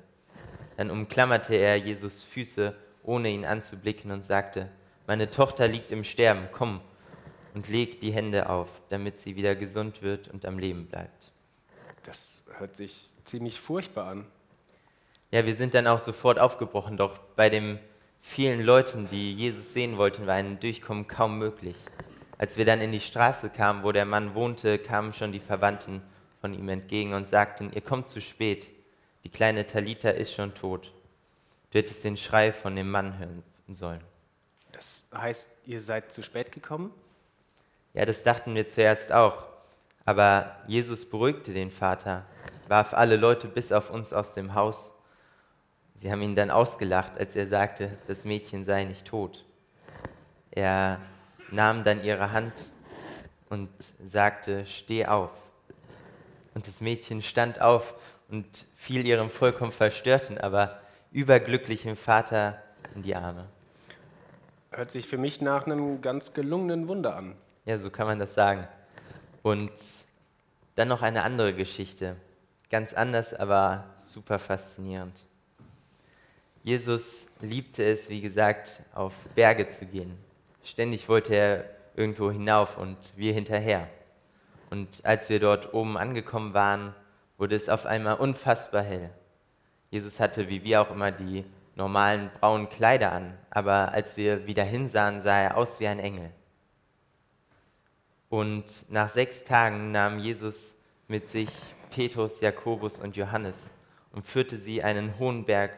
Dann 0.77 0.91
umklammerte 0.91 1.55
er 1.55 1.75
Jesus 1.75 2.24
Füße, 2.24 2.75
ohne 3.03 3.29
ihn 3.29 3.45
anzublicken, 3.45 4.12
und 4.12 4.25
sagte, 4.25 4.69
meine 5.07 5.31
Tochter 5.31 5.67
liegt 5.67 5.91
im 5.91 6.03
Sterben, 6.03 6.48
komm 6.51 6.81
und 7.55 7.69
leg 7.69 8.01
die 8.01 8.12
Hände 8.12 8.50
auf, 8.50 8.69
damit 8.89 9.17
sie 9.17 9.35
wieder 9.35 9.55
gesund 9.55 10.01
wird 10.01 10.27
und 10.27 10.45
am 10.45 10.59
Leben 10.59 10.85
bleibt. 10.85 11.31
Das 12.03 12.43
hört 12.59 12.75
sich 12.75 13.09
ziemlich 13.24 13.59
furchtbar 13.59 14.12
an. 14.12 14.25
Ja, 15.31 15.45
wir 15.45 15.55
sind 15.55 15.74
dann 15.74 15.88
auch 15.88 16.00
sofort 16.00 16.38
aufgebrochen, 16.38 16.97
doch 16.97 17.17
bei 17.35 17.50
den 17.50 17.79
vielen 18.21 18.62
Leuten, 18.62 19.09
die 19.09 19.33
Jesus 19.33 19.74
sehen 19.74 19.97
wollten, 19.97 20.27
war 20.27 20.35
ein 20.35 20.59
Durchkommen 20.59 21.07
kaum 21.07 21.39
möglich. 21.39 21.77
Als 22.38 22.57
wir 22.57 22.65
dann 22.65 22.81
in 22.81 22.91
die 22.91 23.00
Straße 23.00 23.50
kamen, 23.50 23.83
wo 23.83 23.91
der 23.91 24.05
Mann 24.05 24.35
wohnte, 24.35 24.77
kamen 24.77 25.13
schon 25.13 25.31
die 25.31 25.39
Verwandten 25.39 26.01
von 26.41 26.53
ihm 26.53 26.67
entgegen 26.69 27.13
und 27.13 27.27
sagten, 27.27 27.71
ihr 27.74 27.81
kommt 27.81 28.07
zu 28.07 28.19
spät, 28.21 28.71
die 29.24 29.29
kleine 29.29 29.65
Talita 29.65 30.09
ist 30.09 30.33
schon 30.33 30.53
tot. 30.53 30.93
Du 31.71 31.79
hättest 31.79 32.03
den 32.03 32.17
Schrei 32.17 32.51
von 32.51 32.75
dem 32.75 32.91
Mann 32.91 33.17
hören 33.17 33.43
sollen. 33.69 34.01
Das 34.74 35.07
heißt, 35.13 35.50
ihr 35.65 35.81
seid 35.81 36.12
zu 36.12 36.21
spät 36.21 36.51
gekommen? 36.51 36.91
Ja, 37.96 38.04
das 38.04 38.24
dachten 38.24 38.54
wir 38.56 38.68
zuerst 38.68 39.14
auch. 39.14 39.46
Aber 40.04 40.58
Jesus 40.68 41.10
beruhigte 41.10 41.54
den 41.54 41.72
Vater, 41.72 42.25
warf 42.68 42.94
alle 42.94 43.16
Leute 43.16 43.48
bis 43.48 43.72
auf 43.72 43.90
uns 43.90 44.12
aus 44.12 44.34
dem 44.34 44.54
Haus. 44.54 45.00
Sie 45.96 46.12
haben 46.12 46.22
ihn 46.22 46.36
dann 46.36 46.52
ausgelacht, 46.52 47.18
als 47.18 47.38
er 47.38 47.48
sagte, 47.48 47.98
das 48.08 48.25
Mädchen 48.25 48.66
sei 48.66 48.84
nicht 48.84 49.08
tot. 49.08 49.46
Er 50.52 51.00
nahm 51.52 51.86
dann 51.86 52.04
ihre 52.04 52.34
Hand 52.34 52.74
und 53.50 53.70
sagte, 54.04 54.66
steh 54.66 55.06
auf. 55.06 55.32
Und 56.54 56.68
das 56.68 56.82
Mädchen 56.82 57.22
stand 57.22 57.62
auf 57.62 57.96
und 58.30 58.66
fiel 58.75 59.08
ihrem 59.08 59.30
vollkommen 59.30 59.72
verstörten, 59.72 60.38
aber 60.38 60.82
überglücklichen 61.14 61.96
Vater 61.96 62.62
in 62.94 63.04
die 63.04 63.16
Arme. 63.16 63.48
Hört 64.72 64.92
sich 64.92 65.08
für 65.08 65.18
mich 65.18 65.40
nach 65.40 65.66
einem 65.66 66.02
ganz 66.02 66.34
gelungenen 66.34 66.90
Wunder 66.90 67.16
an. 67.16 67.36
Ja, 67.65 67.79
so 67.79 67.89
kann 67.89 68.05
man 68.05 68.19
das 68.19 68.36
sagen. 68.36 68.67
Und 69.41 69.72
dann 70.75 70.88
noch 70.88 71.01
eine 71.01 71.24
andere 71.24 71.53
Geschichte. 71.53 72.15
Ganz 72.69 72.93
anders, 72.93 73.34
aber 73.34 73.86
super 73.95 74.38
faszinierend. 74.38 75.25
Jesus 76.63 77.27
liebte 77.41 77.84
es, 77.84 78.10
wie 78.10 78.22
gesagt, 78.22 78.84
auf 78.93 79.13
Berge 79.34 79.67
zu 79.67 79.86
gehen. 79.86 80.17
Ständig 80.63 81.10
wollte 81.10 81.36
er 81.36 81.65
irgendwo 81.95 82.31
hinauf 82.31 82.77
und 82.77 83.13
wir 83.15 83.34
hinterher. 83.34 83.88
Und 84.69 85.03
als 85.03 85.29
wir 85.29 85.39
dort 85.39 85.74
oben 85.74 85.98
angekommen 85.98 86.53
waren, 86.53 86.93
wurde 87.38 87.55
es 87.55 87.69
auf 87.69 87.86
einmal 87.86 88.15
unfassbar 88.15 88.84
hell. 88.84 89.10
Jesus 89.89 90.19
hatte, 90.19 90.50
wie 90.50 90.63
wir 90.63 90.81
auch 90.81 90.91
immer, 90.91 91.12
die 91.12 91.45
normalen 91.75 92.29
braunen 92.39 92.69
Kleider 92.69 93.12
an, 93.12 93.38
aber 93.50 93.91
als 93.91 94.17
wir 94.17 94.45
wieder 94.48 94.63
hinsahen, 94.63 95.22
sah 95.22 95.39
er 95.39 95.57
aus 95.57 95.79
wie 95.79 95.88
ein 95.88 96.00
Engel. 96.00 96.31
Und 98.29 98.86
nach 98.89 99.10
sechs 99.10 99.44
Tagen 99.44 99.91
nahm 99.91 100.20
Jesus 100.20 100.75
mit 101.08 101.29
sich 101.29 101.50
Petrus, 101.91 102.41
Jakobus 102.41 103.00
und 103.00 103.15
Johannes 103.15 103.72
und 104.12 104.25
führte 104.25 104.58
sie 104.58 104.84
einen 104.84 105.17
hohen 105.20 105.46
Berg, 105.46 105.77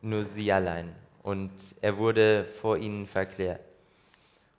nur 0.00 0.24
sie 0.24 0.52
allein. 0.52 0.94
Und 1.22 1.52
er 1.80 1.98
wurde 1.98 2.44
vor 2.44 2.78
ihnen 2.78 3.06
verklärt. 3.06 3.60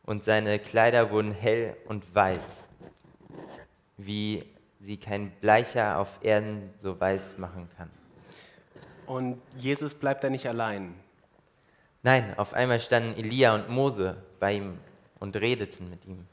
Und 0.04 0.24
seine 0.24 0.60
Kleider 0.60 1.12
wurden 1.12 1.32
hell 1.32 1.78
und 1.88 2.04
weiß, 2.14 2.64
wie 3.98 4.44
sie 4.80 4.98
kein 4.98 5.32
Bleicher 5.42 6.00
auf 6.00 6.20
Erden 6.24 6.72
so 6.76 7.00
weiß 7.00 7.38
machen 7.38 7.70
kann. 7.78 7.90
Und 9.06 9.42
Jesus 9.58 9.94
bleibt 9.94 10.24
da 10.24 10.30
nicht 10.30 10.48
allein. 10.48 10.94
Nein, 12.04 12.34
auf 12.38 12.54
einmal 12.54 12.80
standen 12.80 13.18
Elia 13.20 13.56
und 13.56 13.70
Mose 13.70 14.18
bei 14.40 14.54
ihm 14.54 14.78
und 15.20 15.36
redeten 15.36 15.90
mit 15.90 16.06
ihm. 16.06 16.28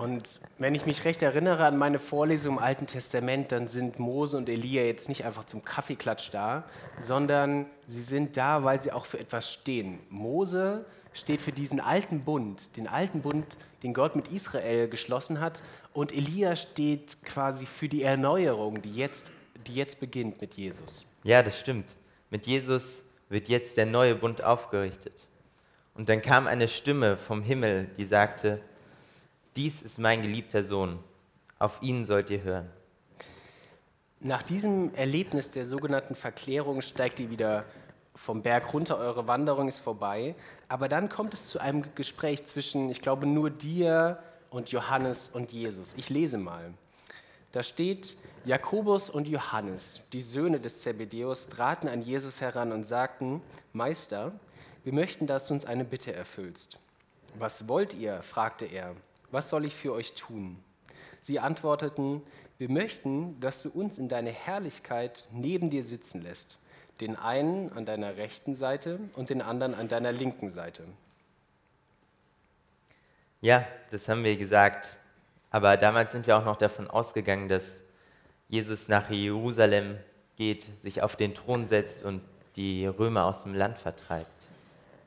Und 0.00 0.40
wenn 0.58 0.74
ich 0.74 0.86
mich 0.86 1.04
recht 1.04 1.22
erinnere 1.22 1.64
an 1.66 1.76
meine 1.76 1.98
Vorlesung 1.98 2.56
im 2.56 2.62
Alten 2.62 2.86
Testament, 2.86 3.52
dann 3.52 3.66
sind 3.66 3.98
Mose 3.98 4.36
und 4.36 4.48
Elia 4.48 4.84
jetzt 4.84 5.08
nicht 5.08 5.24
einfach 5.24 5.44
zum 5.44 5.64
Kaffeeklatsch 5.64 6.30
da, 6.32 6.64
sondern 7.00 7.66
sie 7.86 8.02
sind 8.02 8.36
da, 8.36 8.64
weil 8.64 8.80
sie 8.80 8.92
auch 8.92 9.06
für 9.06 9.18
etwas 9.18 9.52
stehen. 9.52 9.98
Mose 10.08 10.84
steht 11.12 11.40
für 11.40 11.52
diesen 11.52 11.80
alten 11.80 12.24
Bund, 12.24 12.76
den 12.76 12.86
alten 12.86 13.22
Bund, 13.22 13.44
den 13.82 13.94
Gott 13.94 14.14
mit 14.16 14.30
Israel 14.30 14.88
geschlossen 14.88 15.40
hat. 15.40 15.62
Und 15.92 16.12
Elia 16.12 16.56
steht 16.56 17.22
quasi 17.24 17.66
für 17.66 17.88
die 17.88 18.02
Erneuerung, 18.02 18.82
die 18.82 18.94
jetzt, 18.94 19.30
die 19.66 19.74
jetzt 19.74 20.00
beginnt 20.00 20.40
mit 20.40 20.54
Jesus. 20.54 21.06
Ja, 21.24 21.42
das 21.42 21.58
stimmt. 21.58 21.96
Mit 22.30 22.46
Jesus 22.46 23.04
wird 23.28 23.48
jetzt 23.48 23.76
der 23.76 23.86
neue 23.86 24.14
Bund 24.14 24.42
aufgerichtet. 24.42 25.26
Und 25.94 26.08
dann 26.08 26.22
kam 26.22 26.46
eine 26.46 26.68
Stimme 26.68 27.16
vom 27.16 27.42
Himmel, 27.42 27.88
die 27.96 28.06
sagte, 28.06 28.60
dies 29.58 29.82
ist 29.82 29.98
mein 29.98 30.22
geliebter 30.22 30.62
Sohn, 30.62 31.00
auf 31.58 31.82
ihn 31.82 32.04
sollt 32.04 32.30
ihr 32.30 32.44
hören. 32.44 32.70
Nach 34.20 34.44
diesem 34.44 34.94
Erlebnis 34.94 35.50
der 35.50 35.66
sogenannten 35.66 36.14
Verklärung 36.14 36.80
steigt 36.80 37.18
ihr 37.18 37.28
wieder 37.30 37.64
vom 38.14 38.42
Berg 38.42 38.72
runter, 38.72 38.98
eure 38.98 39.26
Wanderung 39.26 39.66
ist 39.66 39.80
vorbei. 39.80 40.36
Aber 40.68 40.88
dann 40.88 41.08
kommt 41.08 41.34
es 41.34 41.48
zu 41.48 41.58
einem 41.58 41.84
Gespräch 41.96 42.46
zwischen, 42.46 42.88
ich 42.88 43.00
glaube, 43.00 43.26
nur 43.26 43.50
dir 43.50 44.22
und 44.50 44.70
Johannes 44.70 45.28
und 45.28 45.50
Jesus. 45.50 45.94
Ich 45.96 46.08
lese 46.08 46.38
mal. 46.38 46.72
Da 47.50 47.64
steht, 47.64 48.16
Jakobus 48.44 49.10
und 49.10 49.26
Johannes, 49.26 50.02
die 50.12 50.22
Söhne 50.22 50.60
des 50.60 50.82
Zebedeus, 50.82 51.48
traten 51.48 51.88
an 51.88 52.02
Jesus 52.02 52.40
heran 52.40 52.70
und 52.70 52.84
sagten, 52.84 53.42
Meister, 53.72 54.32
wir 54.84 54.92
möchten, 54.92 55.26
dass 55.26 55.48
du 55.48 55.54
uns 55.54 55.64
eine 55.64 55.84
Bitte 55.84 56.12
erfüllst. 56.12 56.78
Was 57.36 57.66
wollt 57.66 57.94
ihr? 57.94 58.22
fragte 58.22 58.64
er. 58.64 58.94
Was 59.30 59.50
soll 59.50 59.64
ich 59.64 59.74
für 59.74 59.92
euch 59.92 60.14
tun? 60.14 60.62
Sie 61.20 61.38
antworteten, 61.38 62.22
wir 62.58 62.70
möchten, 62.70 63.38
dass 63.40 63.62
du 63.62 63.70
uns 63.70 63.98
in 63.98 64.08
deine 64.08 64.30
Herrlichkeit 64.30 65.28
neben 65.32 65.70
dir 65.70 65.84
sitzen 65.84 66.22
lässt, 66.22 66.58
den 67.00 67.16
einen 67.16 67.72
an 67.72 67.86
deiner 67.86 68.16
rechten 68.16 68.54
Seite 68.54 68.98
und 69.14 69.30
den 69.30 69.42
anderen 69.42 69.74
an 69.74 69.88
deiner 69.88 70.12
linken 70.12 70.50
Seite. 70.50 70.84
Ja, 73.40 73.64
das 73.90 74.08
haben 74.08 74.24
wir 74.24 74.36
gesagt. 74.36 74.96
Aber 75.50 75.76
damals 75.76 76.12
sind 76.12 76.26
wir 76.26 76.36
auch 76.36 76.44
noch 76.44 76.56
davon 76.56 76.90
ausgegangen, 76.90 77.48
dass 77.48 77.82
Jesus 78.48 78.88
nach 78.88 79.08
Jerusalem 79.10 79.98
geht, 80.36 80.66
sich 80.82 81.02
auf 81.02 81.16
den 81.16 81.34
Thron 81.34 81.66
setzt 81.66 82.04
und 82.04 82.22
die 82.56 82.86
Römer 82.86 83.24
aus 83.24 83.44
dem 83.44 83.54
Land 83.54 83.78
vertreibt. 83.78 84.48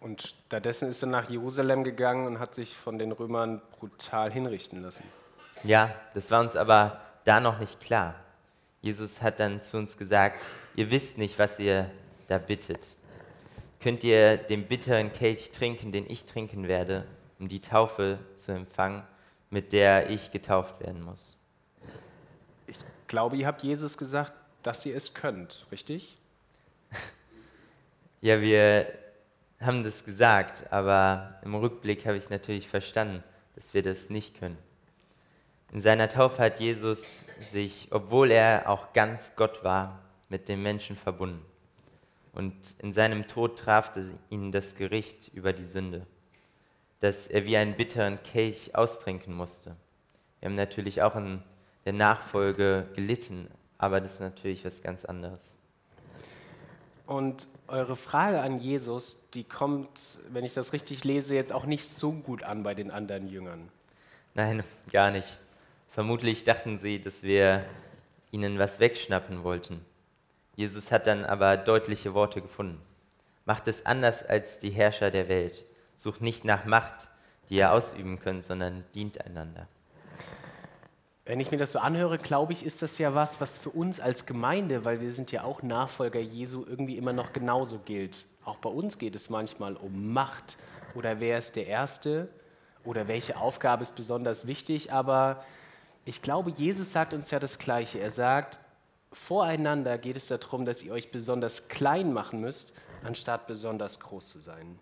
Und 0.01 0.23
stattdessen 0.23 0.89
ist 0.89 1.03
er 1.03 1.09
nach 1.09 1.29
Jerusalem 1.29 1.83
gegangen 1.83 2.25
und 2.25 2.39
hat 2.39 2.55
sich 2.55 2.75
von 2.75 2.97
den 2.97 3.11
Römern 3.11 3.61
brutal 3.77 4.31
hinrichten 4.31 4.81
lassen. 4.81 5.03
Ja, 5.63 5.93
das 6.15 6.31
war 6.31 6.41
uns 6.41 6.55
aber 6.55 6.99
da 7.23 7.39
noch 7.39 7.59
nicht 7.59 7.79
klar. 7.79 8.15
Jesus 8.81 9.21
hat 9.21 9.39
dann 9.39 9.61
zu 9.61 9.77
uns 9.77 9.99
gesagt, 9.99 10.47
ihr 10.75 10.89
wisst 10.89 11.19
nicht, 11.19 11.37
was 11.37 11.59
ihr 11.59 11.91
da 12.27 12.39
bittet. 12.39 12.95
Könnt 13.79 14.03
ihr 14.03 14.37
den 14.37 14.67
bitteren 14.67 15.13
Kelch 15.13 15.51
trinken, 15.51 15.91
den 15.91 16.09
ich 16.09 16.25
trinken 16.25 16.67
werde, 16.67 17.05
um 17.37 17.47
die 17.47 17.59
Taufe 17.59 18.17
zu 18.35 18.53
empfangen, 18.53 19.03
mit 19.51 19.71
der 19.71 20.09
ich 20.09 20.31
getauft 20.31 20.79
werden 20.79 21.03
muss? 21.03 21.37
Ich 22.65 22.77
glaube, 23.07 23.37
ihr 23.37 23.45
habt 23.45 23.61
Jesus 23.61 23.99
gesagt, 23.99 24.33
dass 24.63 24.83
ihr 24.83 24.95
es 24.95 25.13
könnt, 25.13 25.67
richtig? 25.71 26.17
Ja, 28.23 28.39
wir 28.39 28.85
haben 29.61 29.83
das 29.83 30.03
gesagt, 30.03 30.71
aber 30.71 31.39
im 31.43 31.55
Rückblick 31.55 32.05
habe 32.05 32.17
ich 32.17 32.29
natürlich 32.29 32.67
verstanden, 32.67 33.23
dass 33.55 33.73
wir 33.73 33.83
das 33.83 34.09
nicht 34.09 34.39
können. 34.39 34.57
In 35.71 35.79
seiner 35.79 36.09
Taufe 36.09 36.41
hat 36.41 36.59
Jesus 36.59 37.23
sich, 37.39 37.87
obwohl 37.91 38.31
er 38.31 38.67
auch 38.69 38.91
ganz 38.93 39.35
Gott 39.35 39.63
war, 39.63 39.99
mit 40.29 40.49
dem 40.49 40.63
Menschen 40.63 40.97
verbunden. 40.97 41.45
Und 42.33 42.55
in 42.79 42.91
seinem 42.91 43.27
Tod 43.27 43.59
traf 43.59 43.91
ihn 44.29 44.51
das 44.51 44.75
Gericht 44.75 45.29
über 45.33 45.53
die 45.53 45.65
Sünde, 45.65 46.05
dass 46.99 47.27
er 47.27 47.45
wie 47.45 47.57
einen 47.57 47.75
bitteren 47.75 48.21
Kelch 48.23 48.75
austrinken 48.75 49.33
musste. 49.33 49.75
Wir 50.39 50.49
haben 50.49 50.55
natürlich 50.55 51.01
auch 51.01 51.15
in 51.15 51.43
der 51.85 51.93
Nachfolge 51.93 52.87
gelitten, 52.95 53.47
aber 53.77 54.01
das 54.01 54.15
ist 54.15 54.19
natürlich 54.21 54.65
was 54.65 54.81
ganz 54.81 55.05
anderes. 55.05 55.55
Und 57.11 57.45
eure 57.67 57.97
Frage 57.97 58.39
an 58.39 58.57
Jesus, 58.57 59.17
die 59.33 59.43
kommt, 59.43 59.89
wenn 60.29 60.45
ich 60.45 60.53
das 60.53 60.71
richtig 60.71 61.03
lese, 61.03 61.35
jetzt 61.35 61.51
auch 61.51 61.65
nicht 61.65 61.89
so 61.89 62.13
gut 62.13 62.41
an 62.41 62.63
bei 62.63 62.73
den 62.73 62.89
anderen 62.89 63.27
Jüngern. 63.27 63.67
Nein, 64.33 64.63
gar 64.89 65.11
nicht. 65.11 65.37
Vermutlich 65.89 66.45
dachten 66.45 66.79
sie, 66.79 67.01
dass 67.01 67.21
wir 67.21 67.65
ihnen 68.31 68.57
was 68.59 68.79
wegschnappen 68.79 69.43
wollten. 69.43 69.85
Jesus 70.55 70.89
hat 70.89 71.05
dann 71.05 71.25
aber 71.25 71.57
deutliche 71.57 72.13
Worte 72.13 72.41
gefunden. 72.41 72.81
Macht 73.43 73.67
es 73.67 73.85
anders 73.85 74.23
als 74.23 74.59
die 74.59 74.69
Herrscher 74.69 75.11
der 75.11 75.27
Welt. 75.27 75.65
Sucht 75.95 76.21
nicht 76.21 76.45
nach 76.45 76.63
Macht, 76.63 77.09
die 77.49 77.55
ihr 77.55 77.73
ausüben 77.73 78.19
könnt, 78.19 78.45
sondern 78.45 78.85
dient 78.95 79.19
einander. 79.19 79.67
Wenn 81.31 81.39
ich 81.39 81.49
mir 81.49 81.57
das 81.57 81.71
so 81.71 81.79
anhöre, 81.79 82.17
glaube 82.17 82.51
ich, 82.51 82.65
ist 82.65 82.81
das 82.81 82.97
ja 82.97 83.15
was, 83.15 83.39
was 83.39 83.57
für 83.57 83.69
uns 83.69 84.01
als 84.01 84.25
Gemeinde, 84.25 84.83
weil 84.83 84.99
wir 84.99 85.13
sind 85.13 85.31
ja 85.31 85.45
auch 85.45 85.63
Nachfolger 85.63 86.19
Jesu, 86.19 86.65
irgendwie 86.67 86.97
immer 86.97 87.13
noch 87.13 87.31
genauso 87.31 87.79
gilt. 87.79 88.25
Auch 88.43 88.57
bei 88.57 88.69
uns 88.69 88.97
geht 88.97 89.15
es 89.15 89.29
manchmal 89.29 89.77
um 89.77 90.11
Macht 90.11 90.57
oder 90.93 91.21
wer 91.21 91.37
ist 91.37 91.55
der 91.55 91.67
Erste 91.67 92.27
oder 92.83 93.07
welche 93.07 93.37
Aufgabe 93.37 93.81
ist 93.81 93.95
besonders 93.95 94.45
wichtig. 94.45 94.91
Aber 94.91 95.41
ich 96.03 96.21
glaube, 96.21 96.49
Jesus 96.49 96.91
sagt 96.91 97.13
uns 97.13 97.31
ja 97.31 97.39
das 97.39 97.59
Gleiche. 97.59 97.99
Er 97.99 98.11
sagt, 98.11 98.59
voreinander 99.13 99.97
geht 99.97 100.17
es 100.17 100.27
darum, 100.27 100.65
dass 100.65 100.83
ihr 100.83 100.91
euch 100.91 101.11
besonders 101.11 101.69
klein 101.69 102.11
machen 102.11 102.41
müsst, 102.41 102.73
anstatt 103.05 103.47
besonders 103.47 104.01
groß 104.01 104.31
zu 104.31 104.39
sein. 104.39 104.77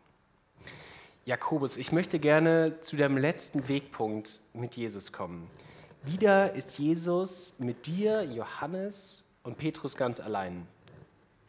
Jakobus, 1.25 1.77
ich 1.77 1.91
möchte 1.91 2.17
gerne 2.17 2.81
zu 2.81 2.97
deinem 2.97 3.17
letzten 3.17 3.69
Wegpunkt 3.69 4.39
mit 4.53 4.75
Jesus 4.75 5.13
kommen. 5.13 5.47
Wieder 6.03 6.53
ist 6.53 6.79
Jesus 6.79 7.53
mit 7.57 7.85
dir, 7.85 8.23
Johannes 8.23 9.25
und 9.43 9.57
Petrus 9.57 9.97
ganz 9.97 10.19
allein. 10.19 10.65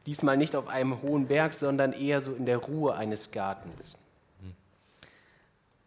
Diesmal 0.07 0.37
nicht 0.37 0.57
auf 0.57 0.69
einem 0.69 1.03
hohen 1.03 1.29
Berg, 1.29 1.55
sondern 1.55 1.93
eher 1.93 2.21
so 2.21 2.35
in 2.35 2.47
der 2.47 2.59
Ruhe 2.59 2.95
eines 2.95 3.31
Gartens. 3.31 3.97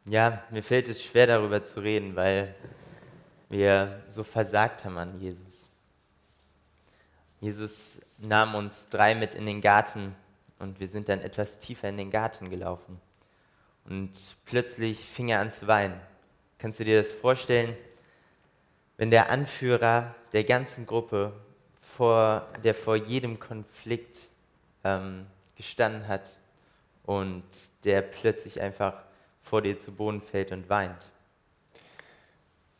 Ja, 0.05 0.43
mir 0.49 0.63
fällt 0.63 0.87
es 0.87 1.03
schwer 1.03 1.27
darüber 1.27 1.63
zu 1.63 1.81
reden, 1.81 2.15
weil 2.15 2.55
wir 3.49 4.01
so 4.09 4.23
versagt 4.23 4.85
haben 4.85 4.97
an 4.97 5.19
Jesus. 5.19 5.69
Jesus 7.41 7.99
nahm 8.17 8.55
uns 8.55 8.89
drei 8.89 9.15
mit 9.15 9.35
in 9.35 9.45
den 9.45 9.59
Garten 9.59 10.15
und 10.59 10.79
wir 10.79 10.87
sind 10.87 11.09
dann 11.09 11.19
etwas 11.19 11.57
tiefer 11.57 11.89
in 11.89 11.97
den 11.97 12.11
Garten 12.11 12.49
gelaufen. 12.49 12.99
Und 13.85 14.11
plötzlich 14.45 14.99
fing 14.99 15.29
er 15.29 15.41
an 15.41 15.51
zu 15.51 15.67
weinen. 15.67 15.99
Kannst 16.57 16.79
du 16.79 16.85
dir 16.85 16.97
das 16.97 17.11
vorstellen? 17.11 17.75
Wenn 18.97 19.11
der 19.11 19.29
Anführer 19.29 20.15
der 20.31 20.43
ganzen 20.43 20.85
Gruppe, 20.85 21.33
vor, 21.81 22.47
der 22.63 22.73
vor 22.73 22.95
jedem 22.95 23.39
Konflikt 23.39 24.17
ähm, 24.83 25.25
gestanden 25.55 26.07
hat 26.07 26.37
und 27.03 27.43
der 27.83 28.01
plötzlich 28.01 28.61
einfach 28.61 29.03
vor 29.41 29.61
dir 29.61 29.77
zu 29.77 29.91
Boden 29.91 30.21
fällt 30.21 30.51
und 30.51 30.69
weint. 30.69 31.11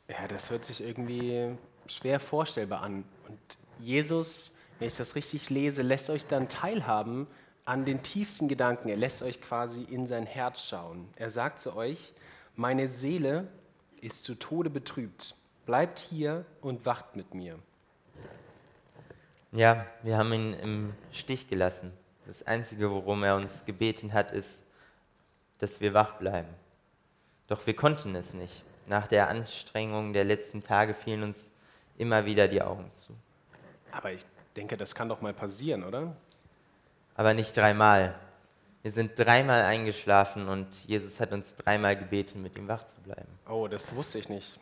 Ja, 0.07 0.27
das 0.27 0.49
hört 0.49 0.65
sich 0.65 0.81
irgendwie 0.81 1.55
schwer 1.87 2.19
vorstellbar 2.19 2.81
an. 2.81 3.03
Und 3.27 3.39
Jesus, 3.79 4.51
wenn 4.79 4.87
ich 4.87 4.95
das 4.95 5.15
richtig 5.15 5.49
lese, 5.49 5.81
lässt 5.81 6.09
euch 6.09 6.25
dann 6.25 6.47
teilhaben 6.47 7.27
an 7.65 7.85
den 7.85 8.03
tiefsten 8.03 8.47
Gedanken. 8.47 8.89
Er 8.89 8.97
lässt 8.97 9.21
euch 9.23 9.41
quasi 9.41 9.83
in 9.83 10.07
sein 10.07 10.25
Herz 10.25 10.67
schauen. 10.67 11.09
Er 11.15 11.29
sagt 11.29 11.59
zu 11.59 11.75
euch, 11.75 12.13
meine 12.55 12.87
Seele 12.87 13.47
ist 14.01 14.23
zu 14.23 14.35
Tode 14.35 14.69
betrübt. 14.69 15.35
Bleibt 15.65 15.99
hier 15.99 16.45
und 16.61 16.85
wacht 16.85 17.15
mit 17.15 17.33
mir. 17.33 17.57
Ja, 19.51 19.85
wir 20.01 20.17
haben 20.17 20.33
ihn 20.33 20.53
im 20.53 20.93
Stich 21.11 21.47
gelassen. 21.47 21.93
Das 22.25 22.45
Einzige, 22.47 22.89
worum 22.89 23.23
er 23.23 23.35
uns 23.35 23.65
gebeten 23.65 24.13
hat, 24.13 24.31
ist, 24.31 24.63
dass 25.59 25.79
wir 25.79 25.93
wach 25.93 26.13
bleiben. 26.13 26.49
Doch 27.47 27.65
wir 27.67 27.75
konnten 27.75 28.15
es 28.15 28.33
nicht. 28.33 28.63
Nach 28.87 29.07
der 29.07 29.29
Anstrengung 29.29 30.11
der 30.13 30.23
letzten 30.23 30.63
Tage 30.63 30.93
fielen 30.93 31.23
uns 31.23 31.51
immer 31.97 32.25
wieder 32.25 32.47
die 32.47 32.61
Augen 32.61 32.89
zu. 32.95 33.13
Aber 33.91 34.11
ich 34.11 34.25
denke, 34.55 34.75
das 34.75 34.95
kann 34.95 35.07
doch 35.07 35.21
mal 35.21 35.33
passieren, 35.33 35.83
oder? 35.83 36.15
Aber 37.15 37.33
nicht 37.33 37.55
dreimal. 37.55 38.15
Wir 38.81 38.91
sind 38.91 39.17
dreimal 39.17 39.63
eingeschlafen 39.63 40.49
und 40.49 40.85
Jesus 40.85 41.19
hat 41.19 41.31
uns 41.31 41.55
dreimal 41.55 41.95
gebeten, 41.95 42.41
mit 42.41 42.57
ihm 42.57 42.67
wach 42.67 42.85
zu 42.85 42.99
bleiben. 43.01 43.29
Oh, 43.47 43.67
das 43.67 43.95
wusste 43.95 44.19
ich 44.19 44.27
nicht. 44.27 44.59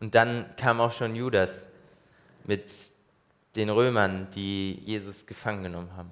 Und 0.00 0.14
dann 0.14 0.46
kam 0.56 0.80
auch 0.80 0.92
schon 0.92 1.14
Judas 1.14 1.66
mit 2.44 2.72
den 3.56 3.70
Römern, 3.70 4.28
die 4.34 4.80
Jesus 4.84 5.26
gefangen 5.26 5.64
genommen 5.64 5.90
haben. 5.96 6.10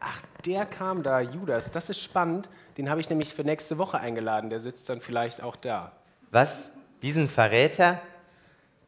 Ach, 0.00 0.22
der 0.46 0.64
kam 0.64 1.02
da, 1.02 1.20
Judas. 1.20 1.70
Das 1.70 1.90
ist 1.90 2.00
spannend. 2.00 2.48
Den 2.78 2.88
habe 2.88 3.00
ich 3.00 3.10
nämlich 3.10 3.34
für 3.34 3.44
nächste 3.44 3.76
Woche 3.76 3.98
eingeladen. 3.98 4.48
Der 4.48 4.60
sitzt 4.60 4.88
dann 4.88 5.00
vielleicht 5.02 5.42
auch 5.42 5.56
da. 5.56 5.92
Was? 6.30 6.70
Diesen 7.02 7.28
Verräter? 7.28 8.00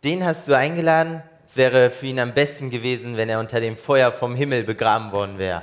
Den 0.03 0.25
hast 0.25 0.49
du 0.49 0.57
eingeladen? 0.57 1.23
Es 1.47 1.57
wäre 1.57 1.91
für 1.91 2.07
ihn 2.07 2.19
am 2.19 2.33
besten 2.33 2.71
gewesen, 2.71 3.19
wenn 3.19 3.29
er 3.29 3.39
unter 3.39 3.61
dem 3.61 3.77
Feuer 3.77 4.13
vom 4.13 4.35
Himmel 4.35 4.65
begraben 4.65 5.13
worden 5.13 5.37
wäre. 5.37 5.63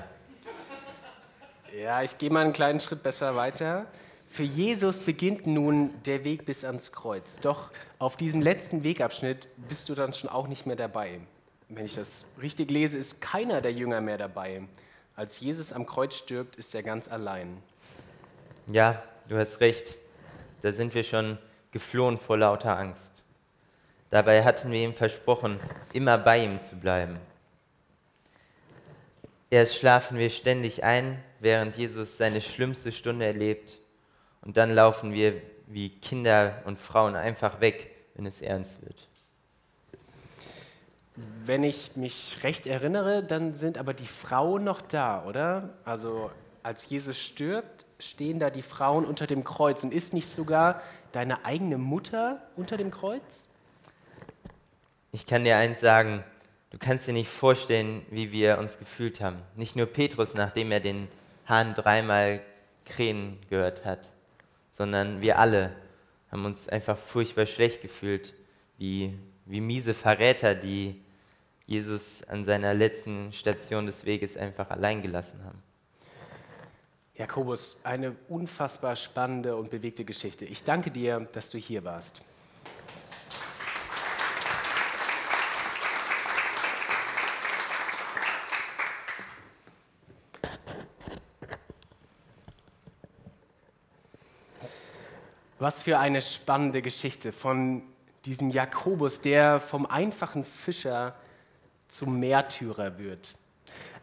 Ja, 1.75 2.03
ich 2.03 2.17
gehe 2.17 2.29
mal 2.29 2.43
einen 2.43 2.53
kleinen 2.53 2.79
Schritt 2.79 3.01
besser 3.01 3.35
weiter. 3.35 3.85
Für 4.29 4.43
Jesus 4.43 4.99
beginnt 4.99 5.47
nun 5.47 5.91
der 6.05 6.23
Weg 6.23 6.45
bis 6.45 6.63
ans 6.63 6.91
Kreuz. 6.91 7.39
Doch 7.39 7.71
auf 7.97 8.15
diesem 8.15 8.41
letzten 8.41 8.83
Wegabschnitt 8.83 9.47
bist 9.67 9.89
du 9.89 9.95
dann 9.95 10.13
schon 10.13 10.29
auch 10.29 10.47
nicht 10.47 10.67
mehr 10.67 10.75
dabei. 10.75 11.19
Wenn 11.67 11.85
ich 11.85 11.95
das 11.95 12.25
richtig 12.41 12.69
lese, 12.69 12.97
ist 12.97 13.21
keiner 13.21 13.59
der 13.59 13.73
Jünger 13.73 14.01
mehr 14.01 14.17
dabei. 14.17 14.61
Als 15.15 15.39
Jesus 15.39 15.73
am 15.73 15.85
Kreuz 15.85 16.15
stirbt, 16.15 16.55
ist 16.55 16.73
er 16.75 16.83
ganz 16.83 17.07
allein. 17.07 17.57
Ja, 18.67 19.03
du 19.27 19.35
hast 19.35 19.61
recht. 19.61 19.97
Da 20.61 20.71
sind 20.73 20.93
wir 20.93 21.03
schon 21.03 21.39
geflohen 21.71 22.17
vor 22.17 22.37
lauter 22.37 22.77
Angst. 22.77 23.23
Dabei 24.11 24.43
hatten 24.43 24.71
wir 24.71 24.83
ihm 24.83 24.93
versprochen, 24.93 25.59
immer 25.91 26.17
bei 26.17 26.43
ihm 26.43 26.61
zu 26.61 26.75
bleiben. 26.75 27.17
Erst 29.49 29.75
schlafen 29.75 30.17
wir 30.19 30.29
ständig 30.29 30.83
ein, 30.83 31.21
während 31.39 31.77
Jesus 31.77 32.17
seine 32.17 32.41
schlimmste 32.41 32.91
Stunde 32.91 33.25
erlebt 33.25 33.79
und 34.41 34.57
dann 34.57 34.73
laufen 34.73 35.13
wir 35.13 35.41
wie 35.67 35.89
Kinder 35.89 36.61
und 36.65 36.79
Frauen 36.79 37.15
einfach 37.15 37.61
weg, 37.61 37.95
wenn 38.15 38.25
es 38.25 38.41
ernst 38.41 38.81
wird. 38.81 39.07
Wenn 41.45 41.63
ich 41.63 41.95
mich 41.95 42.37
recht 42.43 42.65
erinnere, 42.65 43.23
dann 43.23 43.55
sind 43.55 43.77
aber 43.77 43.93
die 43.93 44.07
Frauen 44.07 44.63
noch 44.63 44.81
da, 44.81 45.25
oder? 45.25 45.69
Also 45.83 46.31
als 46.63 46.89
Jesus 46.89 47.17
stirbt, 47.17 47.85
stehen 47.99 48.39
da 48.39 48.49
die 48.49 48.61
Frauen 48.61 49.05
unter 49.05 49.27
dem 49.27 49.43
Kreuz. 49.43 49.83
Und 49.83 49.93
ist 49.93 50.13
nicht 50.13 50.29
sogar 50.29 50.81
deine 51.11 51.43
eigene 51.45 51.77
Mutter 51.77 52.41
unter 52.55 52.77
dem 52.77 52.91
Kreuz? 52.91 53.49
ich 55.11 55.25
kann 55.25 55.43
dir 55.43 55.57
eins 55.57 55.79
sagen, 55.79 56.23
du 56.69 56.77
kannst 56.77 57.07
dir 57.07 57.13
nicht 57.13 57.29
vorstellen, 57.29 58.05
wie 58.11 58.31
wir 58.31 58.59
uns 58.59 58.77
gefühlt 58.77 59.21
haben. 59.21 59.37
Nicht 59.55 59.75
nur 59.75 59.87
Petrus, 59.87 60.33
nachdem 60.35 60.71
er 60.71 60.79
den 60.79 61.07
Hahn 61.47 61.73
dreimal 61.73 62.41
krähen 62.85 63.39
gehört 63.49 63.85
hat, 63.85 64.11
sondern 64.69 65.21
wir 65.21 65.39
alle 65.39 65.75
haben 66.31 66.45
uns 66.45 66.69
einfach 66.69 66.97
furchtbar 66.97 67.45
schlecht 67.45 67.81
gefühlt, 67.81 68.33
wie, 68.77 69.17
wie 69.45 69.61
miese 69.61 69.93
Verräter, 69.93 70.55
die 70.55 71.01
Jesus 71.65 72.23
an 72.23 72.45
seiner 72.45 72.73
letzten 72.73 73.31
Station 73.31 73.85
des 73.85 74.05
Weges 74.05 74.37
einfach 74.37 74.69
allein 74.69 75.01
gelassen 75.01 75.43
haben. 75.43 75.61
Jakobus, 77.15 77.77
eine 77.83 78.15
unfassbar 78.29 78.95
spannende 78.95 79.55
und 79.55 79.69
bewegte 79.69 80.05
Geschichte. 80.05 80.45
Ich 80.45 80.63
danke 80.63 80.89
dir, 80.89 81.27
dass 81.33 81.49
du 81.49 81.57
hier 81.57 81.83
warst. 81.83 82.21
Was 95.59 95.83
für 95.83 95.99
eine 95.99 96.21
spannende 96.21 96.81
Geschichte 96.81 97.33
von 97.33 97.83
diesem 98.23 98.49
Jakobus, 98.49 99.19
der 99.19 99.59
vom 99.59 99.85
einfachen 99.85 100.45
Fischer 100.45 101.15
zum 101.89 102.17
Märtyrer 102.17 102.97
wird. 102.97 103.35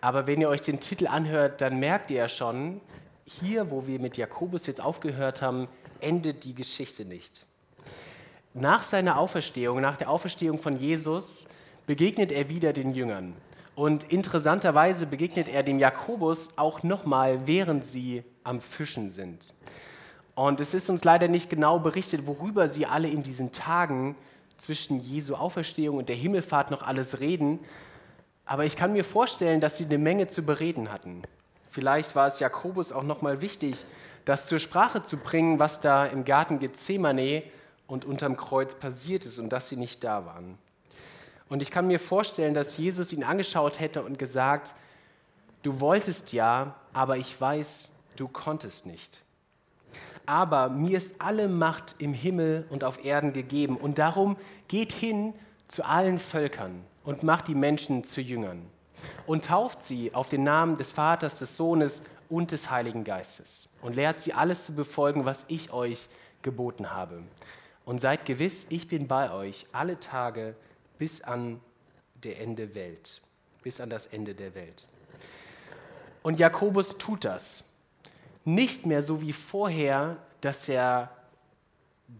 Aber 0.02 0.26
wenn 0.26 0.42
ihr 0.42 0.50
euch 0.50 0.60
den 0.60 0.80
Titel 0.80 1.06
anhört, 1.06 1.62
dann 1.62 1.78
merkt 1.78 2.10
ihr 2.10 2.18
ja 2.18 2.28
schon, 2.28 2.82
hier, 3.24 3.70
wo 3.70 3.86
wir 3.86 3.98
mit 4.00 4.18
Jakobus 4.18 4.66
jetzt 4.66 4.82
aufgehört 4.82 5.40
haben, 5.40 5.66
endet 6.00 6.44
die 6.44 6.54
Geschichte 6.54 7.06
nicht. 7.06 7.46
Nach 8.52 8.82
seiner 8.82 9.18
Auferstehung, 9.18 9.80
nach 9.80 9.96
der 9.96 10.10
Auferstehung 10.10 10.58
von 10.58 10.76
Jesus, 10.76 11.46
begegnet 11.86 12.32
er 12.32 12.50
wieder 12.50 12.74
den 12.74 12.92
Jüngern. 12.92 13.34
Und 13.74 14.12
interessanterweise 14.12 15.06
begegnet 15.06 15.48
er 15.48 15.62
dem 15.62 15.78
Jakobus 15.78 16.50
auch 16.56 16.82
nochmal, 16.82 17.46
während 17.46 17.84
sie 17.84 18.24
am 18.44 18.60
Fischen 18.60 19.08
sind. 19.08 19.54
Und 20.36 20.60
es 20.60 20.74
ist 20.74 20.90
uns 20.90 21.02
leider 21.02 21.28
nicht 21.28 21.48
genau 21.48 21.78
berichtet, 21.78 22.26
worüber 22.26 22.68
sie 22.68 22.84
alle 22.84 23.08
in 23.08 23.22
diesen 23.22 23.52
Tagen 23.52 24.14
zwischen 24.58 25.00
Jesu 25.00 25.34
Auferstehung 25.34 25.96
und 25.96 26.10
der 26.10 26.16
Himmelfahrt 26.16 26.70
noch 26.70 26.82
alles 26.82 27.20
reden. 27.20 27.58
Aber 28.44 28.66
ich 28.66 28.76
kann 28.76 28.92
mir 28.92 29.02
vorstellen, 29.02 29.62
dass 29.62 29.78
sie 29.78 29.86
eine 29.86 29.96
Menge 29.96 30.28
zu 30.28 30.42
bereden 30.42 30.92
hatten. 30.92 31.22
Vielleicht 31.70 32.14
war 32.14 32.26
es 32.26 32.38
Jakobus 32.38 32.92
auch 32.92 33.02
nochmal 33.02 33.40
wichtig, 33.40 33.86
das 34.26 34.46
zur 34.46 34.58
Sprache 34.58 35.02
zu 35.02 35.16
bringen, 35.16 35.58
was 35.58 35.80
da 35.80 36.04
im 36.04 36.26
Garten 36.26 36.58
Gethsemane 36.58 37.42
und 37.86 38.04
unterm 38.04 38.36
Kreuz 38.36 38.74
passiert 38.74 39.24
ist 39.24 39.38
und 39.38 39.48
dass 39.48 39.70
sie 39.70 39.76
nicht 39.76 40.04
da 40.04 40.26
waren. 40.26 40.58
Und 41.48 41.62
ich 41.62 41.70
kann 41.70 41.86
mir 41.86 41.98
vorstellen, 41.98 42.52
dass 42.52 42.76
Jesus 42.76 43.10
ihn 43.10 43.24
angeschaut 43.24 43.80
hätte 43.80 44.02
und 44.02 44.18
gesagt, 44.18 44.74
du 45.62 45.80
wolltest 45.80 46.34
ja, 46.34 46.74
aber 46.92 47.16
ich 47.16 47.40
weiß, 47.40 47.88
du 48.16 48.28
konntest 48.28 48.84
nicht 48.84 49.22
aber 50.26 50.68
mir 50.68 50.98
ist 50.98 51.14
alle 51.20 51.48
Macht 51.48 51.96
im 51.98 52.12
Himmel 52.12 52.66
und 52.70 52.84
auf 52.84 53.04
Erden 53.04 53.32
gegeben. 53.32 53.76
Und 53.76 53.98
darum 53.98 54.36
geht 54.68 54.92
hin 54.92 55.32
zu 55.68 55.84
allen 55.84 56.18
Völkern 56.18 56.84
und 57.04 57.22
macht 57.22 57.48
die 57.48 57.54
Menschen 57.54 58.04
zu 58.04 58.20
Jüngern 58.20 58.62
und 59.26 59.44
tauft 59.44 59.84
sie 59.84 60.14
auf 60.14 60.28
den 60.28 60.44
Namen 60.44 60.76
des 60.76 60.92
Vaters, 60.92 61.38
des 61.38 61.56
Sohnes 61.56 62.02
und 62.28 62.52
des 62.52 62.70
Heiligen 62.70 63.04
Geistes 63.04 63.68
und 63.82 63.94
lehrt 63.94 64.20
sie 64.20 64.32
alles 64.32 64.66
zu 64.66 64.74
befolgen, 64.74 65.24
was 65.24 65.44
ich 65.48 65.72
euch 65.72 66.08
geboten 66.42 66.90
habe. 66.92 67.22
Und 67.84 68.00
seid 68.00 68.24
gewiss, 68.24 68.66
ich 68.68 68.88
bin 68.88 69.06
bei 69.06 69.30
euch 69.32 69.66
alle 69.72 70.00
Tage 70.00 70.56
bis 70.98 71.20
an 71.20 71.60
der 72.14 72.40
Ende 72.40 72.74
Welt, 72.74 73.22
bis 73.62 73.80
an 73.80 73.90
das 73.90 74.06
Ende 74.06 74.34
der 74.34 74.54
Welt. 74.54 74.88
Und 76.22 76.40
Jakobus 76.40 76.98
tut 76.98 77.24
das 77.24 77.65
nicht 78.46 78.86
mehr 78.86 79.02
so 79.02 79.20
wie 79.20 79.32
vorher, 79.32 80.16
dass 80.40 80.68
er 80.68 81.10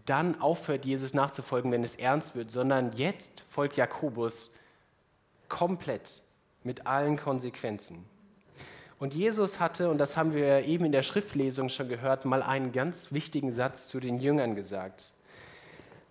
dann 0.05 0.39
aufhört, 0.41 0.85
Jesus 0.85 1.13
nachzufolgen, 1.13 1.71
wenn 1.71 1.83
es 1.83 1.95
ernst 1.95 2.35
wird, 2.35 2.51
sondern 2.51 2.91
jetzt 2.91 3.45
folgt 3.49 3.77
Jakobus 3.77 4.51
komplett 5.47 6.21
mit 6.63 6.85
allen 6.85 7.15
Konsequenzen. 7.15 8.03
Und 8.99 9.13
Jesus 9.13 9.59
hatte, 9.59 9.89
und 9.89 9.99
das 9.99 10.17
haben 10.17 10.33
wir 10.33 10.65
eben 10.65 10.83
in 10.83 10.91
der 10.91 11.03
Schriftlesung 11.03 11.69
schon 11.69 11.87
gehört, 11.87 12.25
mal 12.25 12.43
einen 12.43 12.71
ganz 12.71 13.11
wichtigen 13.13 13.53
Satz 13.53 13.87
zu 13.87 13.99
den 13.99 14.19
Jüngern 14.19 14.55
gesagt. 14.55 15.13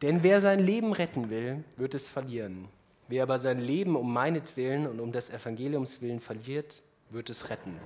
Denn 0.02 0.22
wer 0.22 0.40
sein 0.40 0.60
Leben 0.60 0.92
retten 0.92 1.28
will, 1.28 1.64
wird 1.76 1.94
es 1.94 2.08
verlieren. 2.08 2.68
Wer 3.08 3.24
aber 3.24 3.38
sein 3.38 3.58
Leben 3.58 3.96
um 3.96 4.12
meinetwillen 4.12 4.86
und 4.86 5.00
um 5.00 5.12
des 5.12 5.30
Evangeliums 5.30 6.00
willen 6.00 6.20
verliert, 6.20 6.82
wird 7.10 7.28
es 7.28 7.50
retten. 7.50 7.78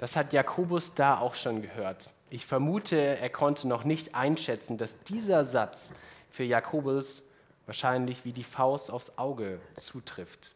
Das 0.00 0.16
hat 0.16 0.32
Jakobus 0.32 0.94
da 0.94 1.18
auch 1.18 1.34
schon 1.34 1.60
gehört. 1.60 2.08
Ich 2.30 2.46
vermute, 2.46 2.96
er 2.96 3.28
konnte 3.28 3.68
noch 3.68 3.84
nicht 3.84 4.14
einschätzen, 4.14 4.78
dass 4.78 4.98
dieser 5.00 5.44
Satz 5.44 5.92
für 6.30 6.42
Jakobus 6.42 7.22
wahrscheinlich 7.66 8.24
wie 8.24 8.32
die 8.32 8.42
Faust 8.42 8.90
aufs 8.90 9.18
Auge 9.18 9.60
zutrifft. 9.74 10.54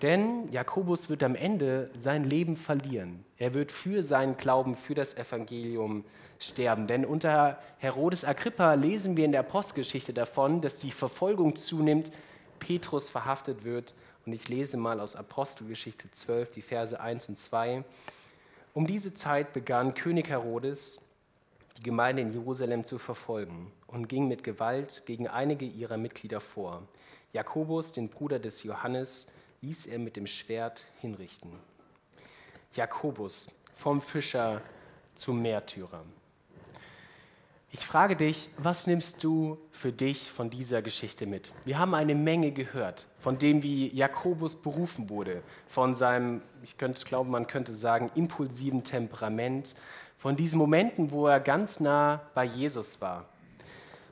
Denn 0.00 0.48
Jakobus 0.52 1.10
wird 1.10 1.24
am 1.24 1.34
Ende 1.34 1.90
sein 1.96 2.22
Leben 2.22 2.54
verlieren. 2.54 3.24
Er 3.36 3.52
wird 3.52 3.72
für 3.72 4.04
seinen 4.04 4.36
Glauben, 4.36 4.76
für 4.76 4.94
das 4.94 5.16
Evangelium 5.16 6.04
sterben. 6.38 6.86
Denn 6.86 7.04
unter 7.04 7.58
Herodes 7.78 8.24
Agrippa 8.24 8.74
lesen 8.74 9.16
wir 9.16 9.24
in 9.24 9.32
der 9.32 9.42
Postgeschichte 9.42 10.14
davon, 10.14 10.60
dass 10.60 10.78
die 10.78 10.92
Verfolgung 10.92 11.56
zunimmt, 11.56 12.12
Petrus 12.60 13.10
verhaftet 13.10 13.64
wird 13.64 13.92
und 14.26 14.32
ich 14.32 14.48
lese 14.48 14.76
mal 14.76 15.00
aus 15.00 15.16
Apostelgeschichte 15.16 16.10
12, 16.10 16.50
die 16.50 16.62
Verse 16.62 16.98
1 16.98 17.28
und 17.28 17.38
2. 17.38 17.84
Um 18.72 18.86
diese 18.86 19.14
Zeit 19.14 19.52
begann 19.52 19.94
König 19.94 20.28
Herodes, 20.28 21.00
die 21.76 21.82
Gemeinde 21.82 22.22
in 22.22 22.32
Jerusalem 22.32 22.84
zu 22.84 22.98
verfolgen 22.98 23.70
und 23.86 24.08
ging 24.08 24.28
mit 24.28 24.44
Gewalt 24.44 25.02
gegen 25.06 25.28
einige 25.28 25.64
ihrer 25.64 25.96
Mitglieder 25.96 26.40
vor. 26.40 26.82
Jakobus, 27.32 27.92
den 27.92 28.08
Bruder 28.08 28.38
des 28.38 28.62
Johannes, 28.62 29.26
ließ 29.60 29.86
er 29.86 29.98
mit 29.98 30.16
dem 30.16 30.26
Schwert 30.26 30.84
hinrichten. 31.00 31.52
Jakobus, 32.74 33.50
vom 33.74 34.00
Fischer 34.00 34.62
zum 35.14 35.42
Märtyrer. 35.42 36.04
Ich 37.74 37.84
frage 37.84 38.14
dich, 38.14 38.50
was 38.56 38.86
nimmst 38.86 39.24
du 39.24 39.58
für 39.72 39.90
dich 39.90 40.30
von 40.30 40.48
dieser 40.48 40.80
Geschichte 40.80 41.26
mit? 41.26 41.52
Wir 41.64 41.76
haben 41.76 41.92
eine 41.96 42.14
Menge 42.14 42.52
gehört, 42.52 43.08
von 43.18 43.36
dem, 43.36 43.64
wie 43.64 43.92
Jakobus 43.92 44.54
berufen 44.54 45.10
wurde, 45.10 45.42
von 45.66 45.92
seinem, 45.92 46.40
ich 46.62 46.78
könnte 46.78 47.04
glauben, 47.04 47.32
man 47.32 47.48
könnte 47.48 47.72
sagen, 47.72 48.12
impulsiven 48.14 48.84
Temperament, 48.84 49.74
von 50.18 50.36
diesen 50.36 50.56
Momenten, 50.56 51.10
wo 51.10 51.26
er 51.26 51.40
ganz 51.40 51.80
nah 51.80 52.20
bei 52.32 52.44
Jesus 52.44 53.00
war, 53.00 53.24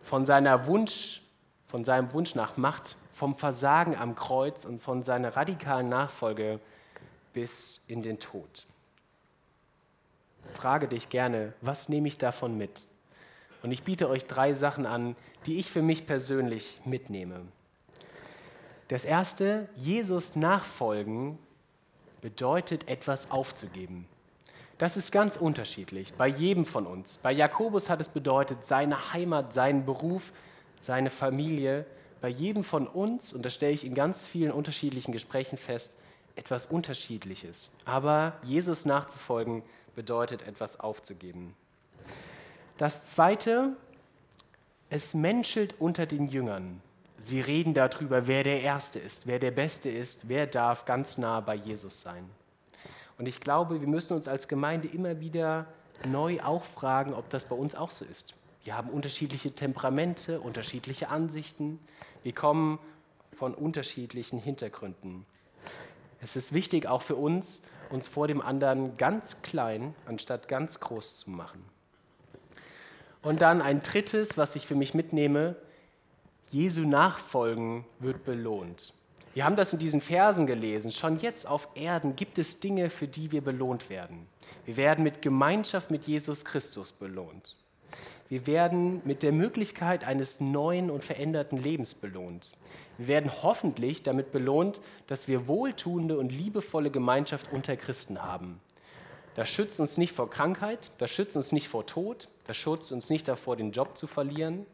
von 0.03 0.27
seiner 0.27 0.67
Wunsch, 0.67 1.23
von 1.69 1.85
seinem 1.85 2.13
Wunsch 2.15 2.35
nach 2.35 2.57
Macht, 2.57 2.97
vom 3.15 3.37
Versagen 3.37 3.95
am 3.95 4.17
Kreuz 4.17 4.65
und 4.65 4.83
von 4.83 5.05
seiner 5.05 5.37
radikalen 5.37 5.89
Nachfolge 5.89 6.59
bis 7.33 7.81
in 7.87 8.03
den 8.03 8.19
Tod. 8.19 8.67
Frage 10.49 10.89
dich 10.89 11.11
gerne, 11.11 11.53
was 11.61 11.89
nehme 11.89 12.09
ich 12.09 12.19
davon 12.19 12.59
mit? 12.59 12.89
Und 13.63 13.73
ich 13.73 13.83
biete 13.83 14.09
euch 14.09 14.27
drei 14.27 14.55
Sachen 14.55 14.87
an, 14.87 15.17
die 15.47 15.59
ich 15.59 15.71
für 15.71 15.83
mich 15.83 16.07
persönlich 16.07 16.81
mitnehme. 16.85 17.41
Das 18.89 19.05
erste, 19.05 19.69
Jesus 19.77 20.37
nachfolgen 20.37 21.39
bedeutet 22.21 22.89
etwas 22.89 23.31
aufzugeben. 23.31 24.07
Das 24.79 24.97
ist 24.97 25.13
ganz 25.13 25.37
unterschiedlich 25.37 26.13
bei 26.15 26.27
jedem 26.27 26.67
von 26.67 26.87
uns. 26.87 27.19
Bei 27.19 27.31
Jakobus 27.31 27.89
hat 27.89 28.01
es 28.01 28.09
bedeutet 28.09 28.65
seine 28.65 29.13
Heimat, 29.13 29.53
seinen 29.53 29.85
Beruf, 29.85 30.33
seine 30.81 31.11
Familie. 31.11 31.87
Bei 32.21 32.29
jedem 32.29 32.65
von 32.65 32.87
uns, 32.87 33.33
und 33.33 33.45
das 33.45 33.55
stelle 33.55 33.73
ich 33.73 33.87
in 33.87 33.95
ganz 33.95 34.27
vielen 34.27 34.53
unterschiedlichen 34.53 35.13
Gesprächen 35.13 35.57
fest, 35.57 35.95
etwas 36.35 36.67
Unterschiedliches. 36.67 37.71
Aber 37.85 38.35
Jesus 38.43 38.85
nachzufolgen 38.85 39.63
bedeutet 39.95 40.43
etwas 40.43 40.81
aufzugeben. 40.81 41.55
Das 42.83 43.05
Zweite, 43.05 43.77
es 44.91 45.15
menschelt 45.15 45.77
unter 45.79 46.05
den 46.05 46.27
Jüngern. 46.27 46.83
Sie 47.17 47.41
reden 47.41 47.75
darüber, 47.75 48.27
wer 48.27 48.43
der 48.43 48.61
Erste 48.61 48.99
ist, 48.99 49.29
wer 49.29 49.39
der 49.39 49.53
Beste 49.53 49.89
ist, 49.89 50.29
wer 50.29 50.49
darf 50.49 50.85
ganz 50.85 51.17
nah 51.17 51.39
bei 51.39 51.55
Jesus 51.55 52.03
sein. 52.03 52.29
Und 53.19 53.27
ich 53.27 53.39
glaube, 53.39 53.81
wir 53.81 53.87
müssen 53.87 54.15
uns 54.15 54.27
als 54.27 54.49
Gemeinde 54.49 54.89
immer 54.89 55.21
wieder 55.21 55.67
neu 56.05 56.43
auch 56.43 56.65
fragen, 56.65 57.15
ob 57.15 57.31
das 57.31 57.45
bei 57.45 57.55
uns 57.55 57.77
auch 57.77 57.93
so 57.93 58.05
ist. 58.05 58.35
Wir 58.65 58.77
haben 58.77 58.91
unterschiedliche 58.91 59.53
Temperamente, 59.55 60.41
unterschiedliche 60.41 61.09
Ansichten. 61.09 61.79
Wir 62.25 62.33
kommen 62.33 62.81
von 63.33 63.55
unterschiedlichen 63.55 64.41
Hintergründen. 64.41 65.25
Es 66.21 66.35
ist 66.35 66.53
wichtig 66.53 66.89
auch 66.89 67.03
für 67.03 67.15
uns, 67.15 67.63
uns 67.91 68.09
vor 68.09 68.27
dem 68.27 68.41
anderen 68.41 68.97
ganz 68.97 69.41
klein 69.43 69.95
anstatt 70.05 70.49
ganz 70.49 70.81
groß 70.81 71.19
zu 71.19 71.31
machen. 71.31 71.72
Und 73.23 73.41
dann 73.41 73.63
ein 73.63 73.83
drittes, 73.83 74.37
was 74.37 74.57
ich 74.57 74.67
für 74.67 74.75
mich 74.75 74.95
mitnehme. 74.95 75.57
Jesu 76.51 76.83
Nachfolgen 76.83 77.85
wird 77.99 78.25
belohnt. 78.25 78.93
Wir 79.35 79.47
haben 79.47 79.57
das 79.57 79.73
in 79.73 79.79
diesen 79.79 80.03
Versen 80.03 80.47
gelesen. 80.47 80.93
Schon 80.93 81.19
jetzt 81.19 81.47
auf 81.47 81.69
Erden 81.75 82.17
gibt 82.17 82.37
es 82.37 82.61
Dinge, 82.61 82.91
für 82.91 83.09
die 83.09 83.33
wir 83.33 83.41
belohnt 83.41 83.89
werden. 83.89 84.27
Wir 84.67 84.77
werden 84.77 85.03
mit 85.03 85.23
Gemeinschaft 85.23 85.91
mit 85.91 86.05
Jesus 86.05 86.45
Christus 86.45 86.93
belohnt. 86.93 87.57
Wir 88.29 88.47
werden 88.47 89.01
mit 89.05 89.23
der 89.23 89.33
Möglichkeit 89.33 90.05
eines 90.05 90.41
neuen 90.41 90.91
und 90.91 91.05
veränderten 91.05 91.59
Lebens 91.59 91.95
belohnt. 91.95 92.53
Wir 92.99 93.07
werden 93.07 93.31
hoffentlich 93.43 94.03
damit 94.03 94.33
belohnt, 94.33 94.81
dass 95.07 95.29
wir 95.29 95.47
wohltuende 95.47 96.19
und 96.19 96.31
liebevolle 96.31 96.91
Gemeinschaft 96.91 97.53
unter 97.53 97.77
Christen 97.77 98.23
haben. 98.23 98.61
Das 99.35 99.49
schützt 99.49 99.81
uns 99.81 99.97
nicht 99.97 100.13
vor 100.13 100.29
Krankheit, 100.29 100.93
das 100.99 101.11
schützt 101.11 101.37
uns 101.37 101.53
nicht 101.53 101.69
vor 101.69 101.87
Tod, 101.87 102.29
das 102.45 102.57
schützt 102.57 102.93
uns 102.93 103.11
nicht 103.11 103.29
davor, 103.29 103.57
den 103.57 103.73
Job 103.73 103.97
zu 103.97 104.07
verlieren, 104.07 104.67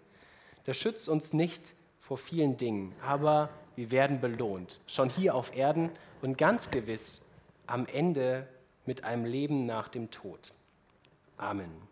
das 0.65 0.77
schützt 0.77 1.09
uns 1.09 1.33
nicht 1.33 1.75
vor 2.01 2.19
vielen 2.19 2.57
Dingen, 2.57 2.95
aber 3.03 3.51
wir 3.77 3.91
werden 3.91 4.21
belohnt, 4.21 4.81
schon 4.87 5.09
hier 5.09 5.35
auf 5.35 5.55
Erden 5.57 5.91
und 6.23 6.37
ganz 6.37 6.71
gewiss 6.71 7.23
am 7.67 7.87
Ende 7.87 8.47
mit 8.87 9.05
einem 9.05 9.25
Leben 9.25 9.67
nach 9.67 9.89
dem 9.89 10.11
Tod. 10.11 10.53
Amen. 11.37 11.88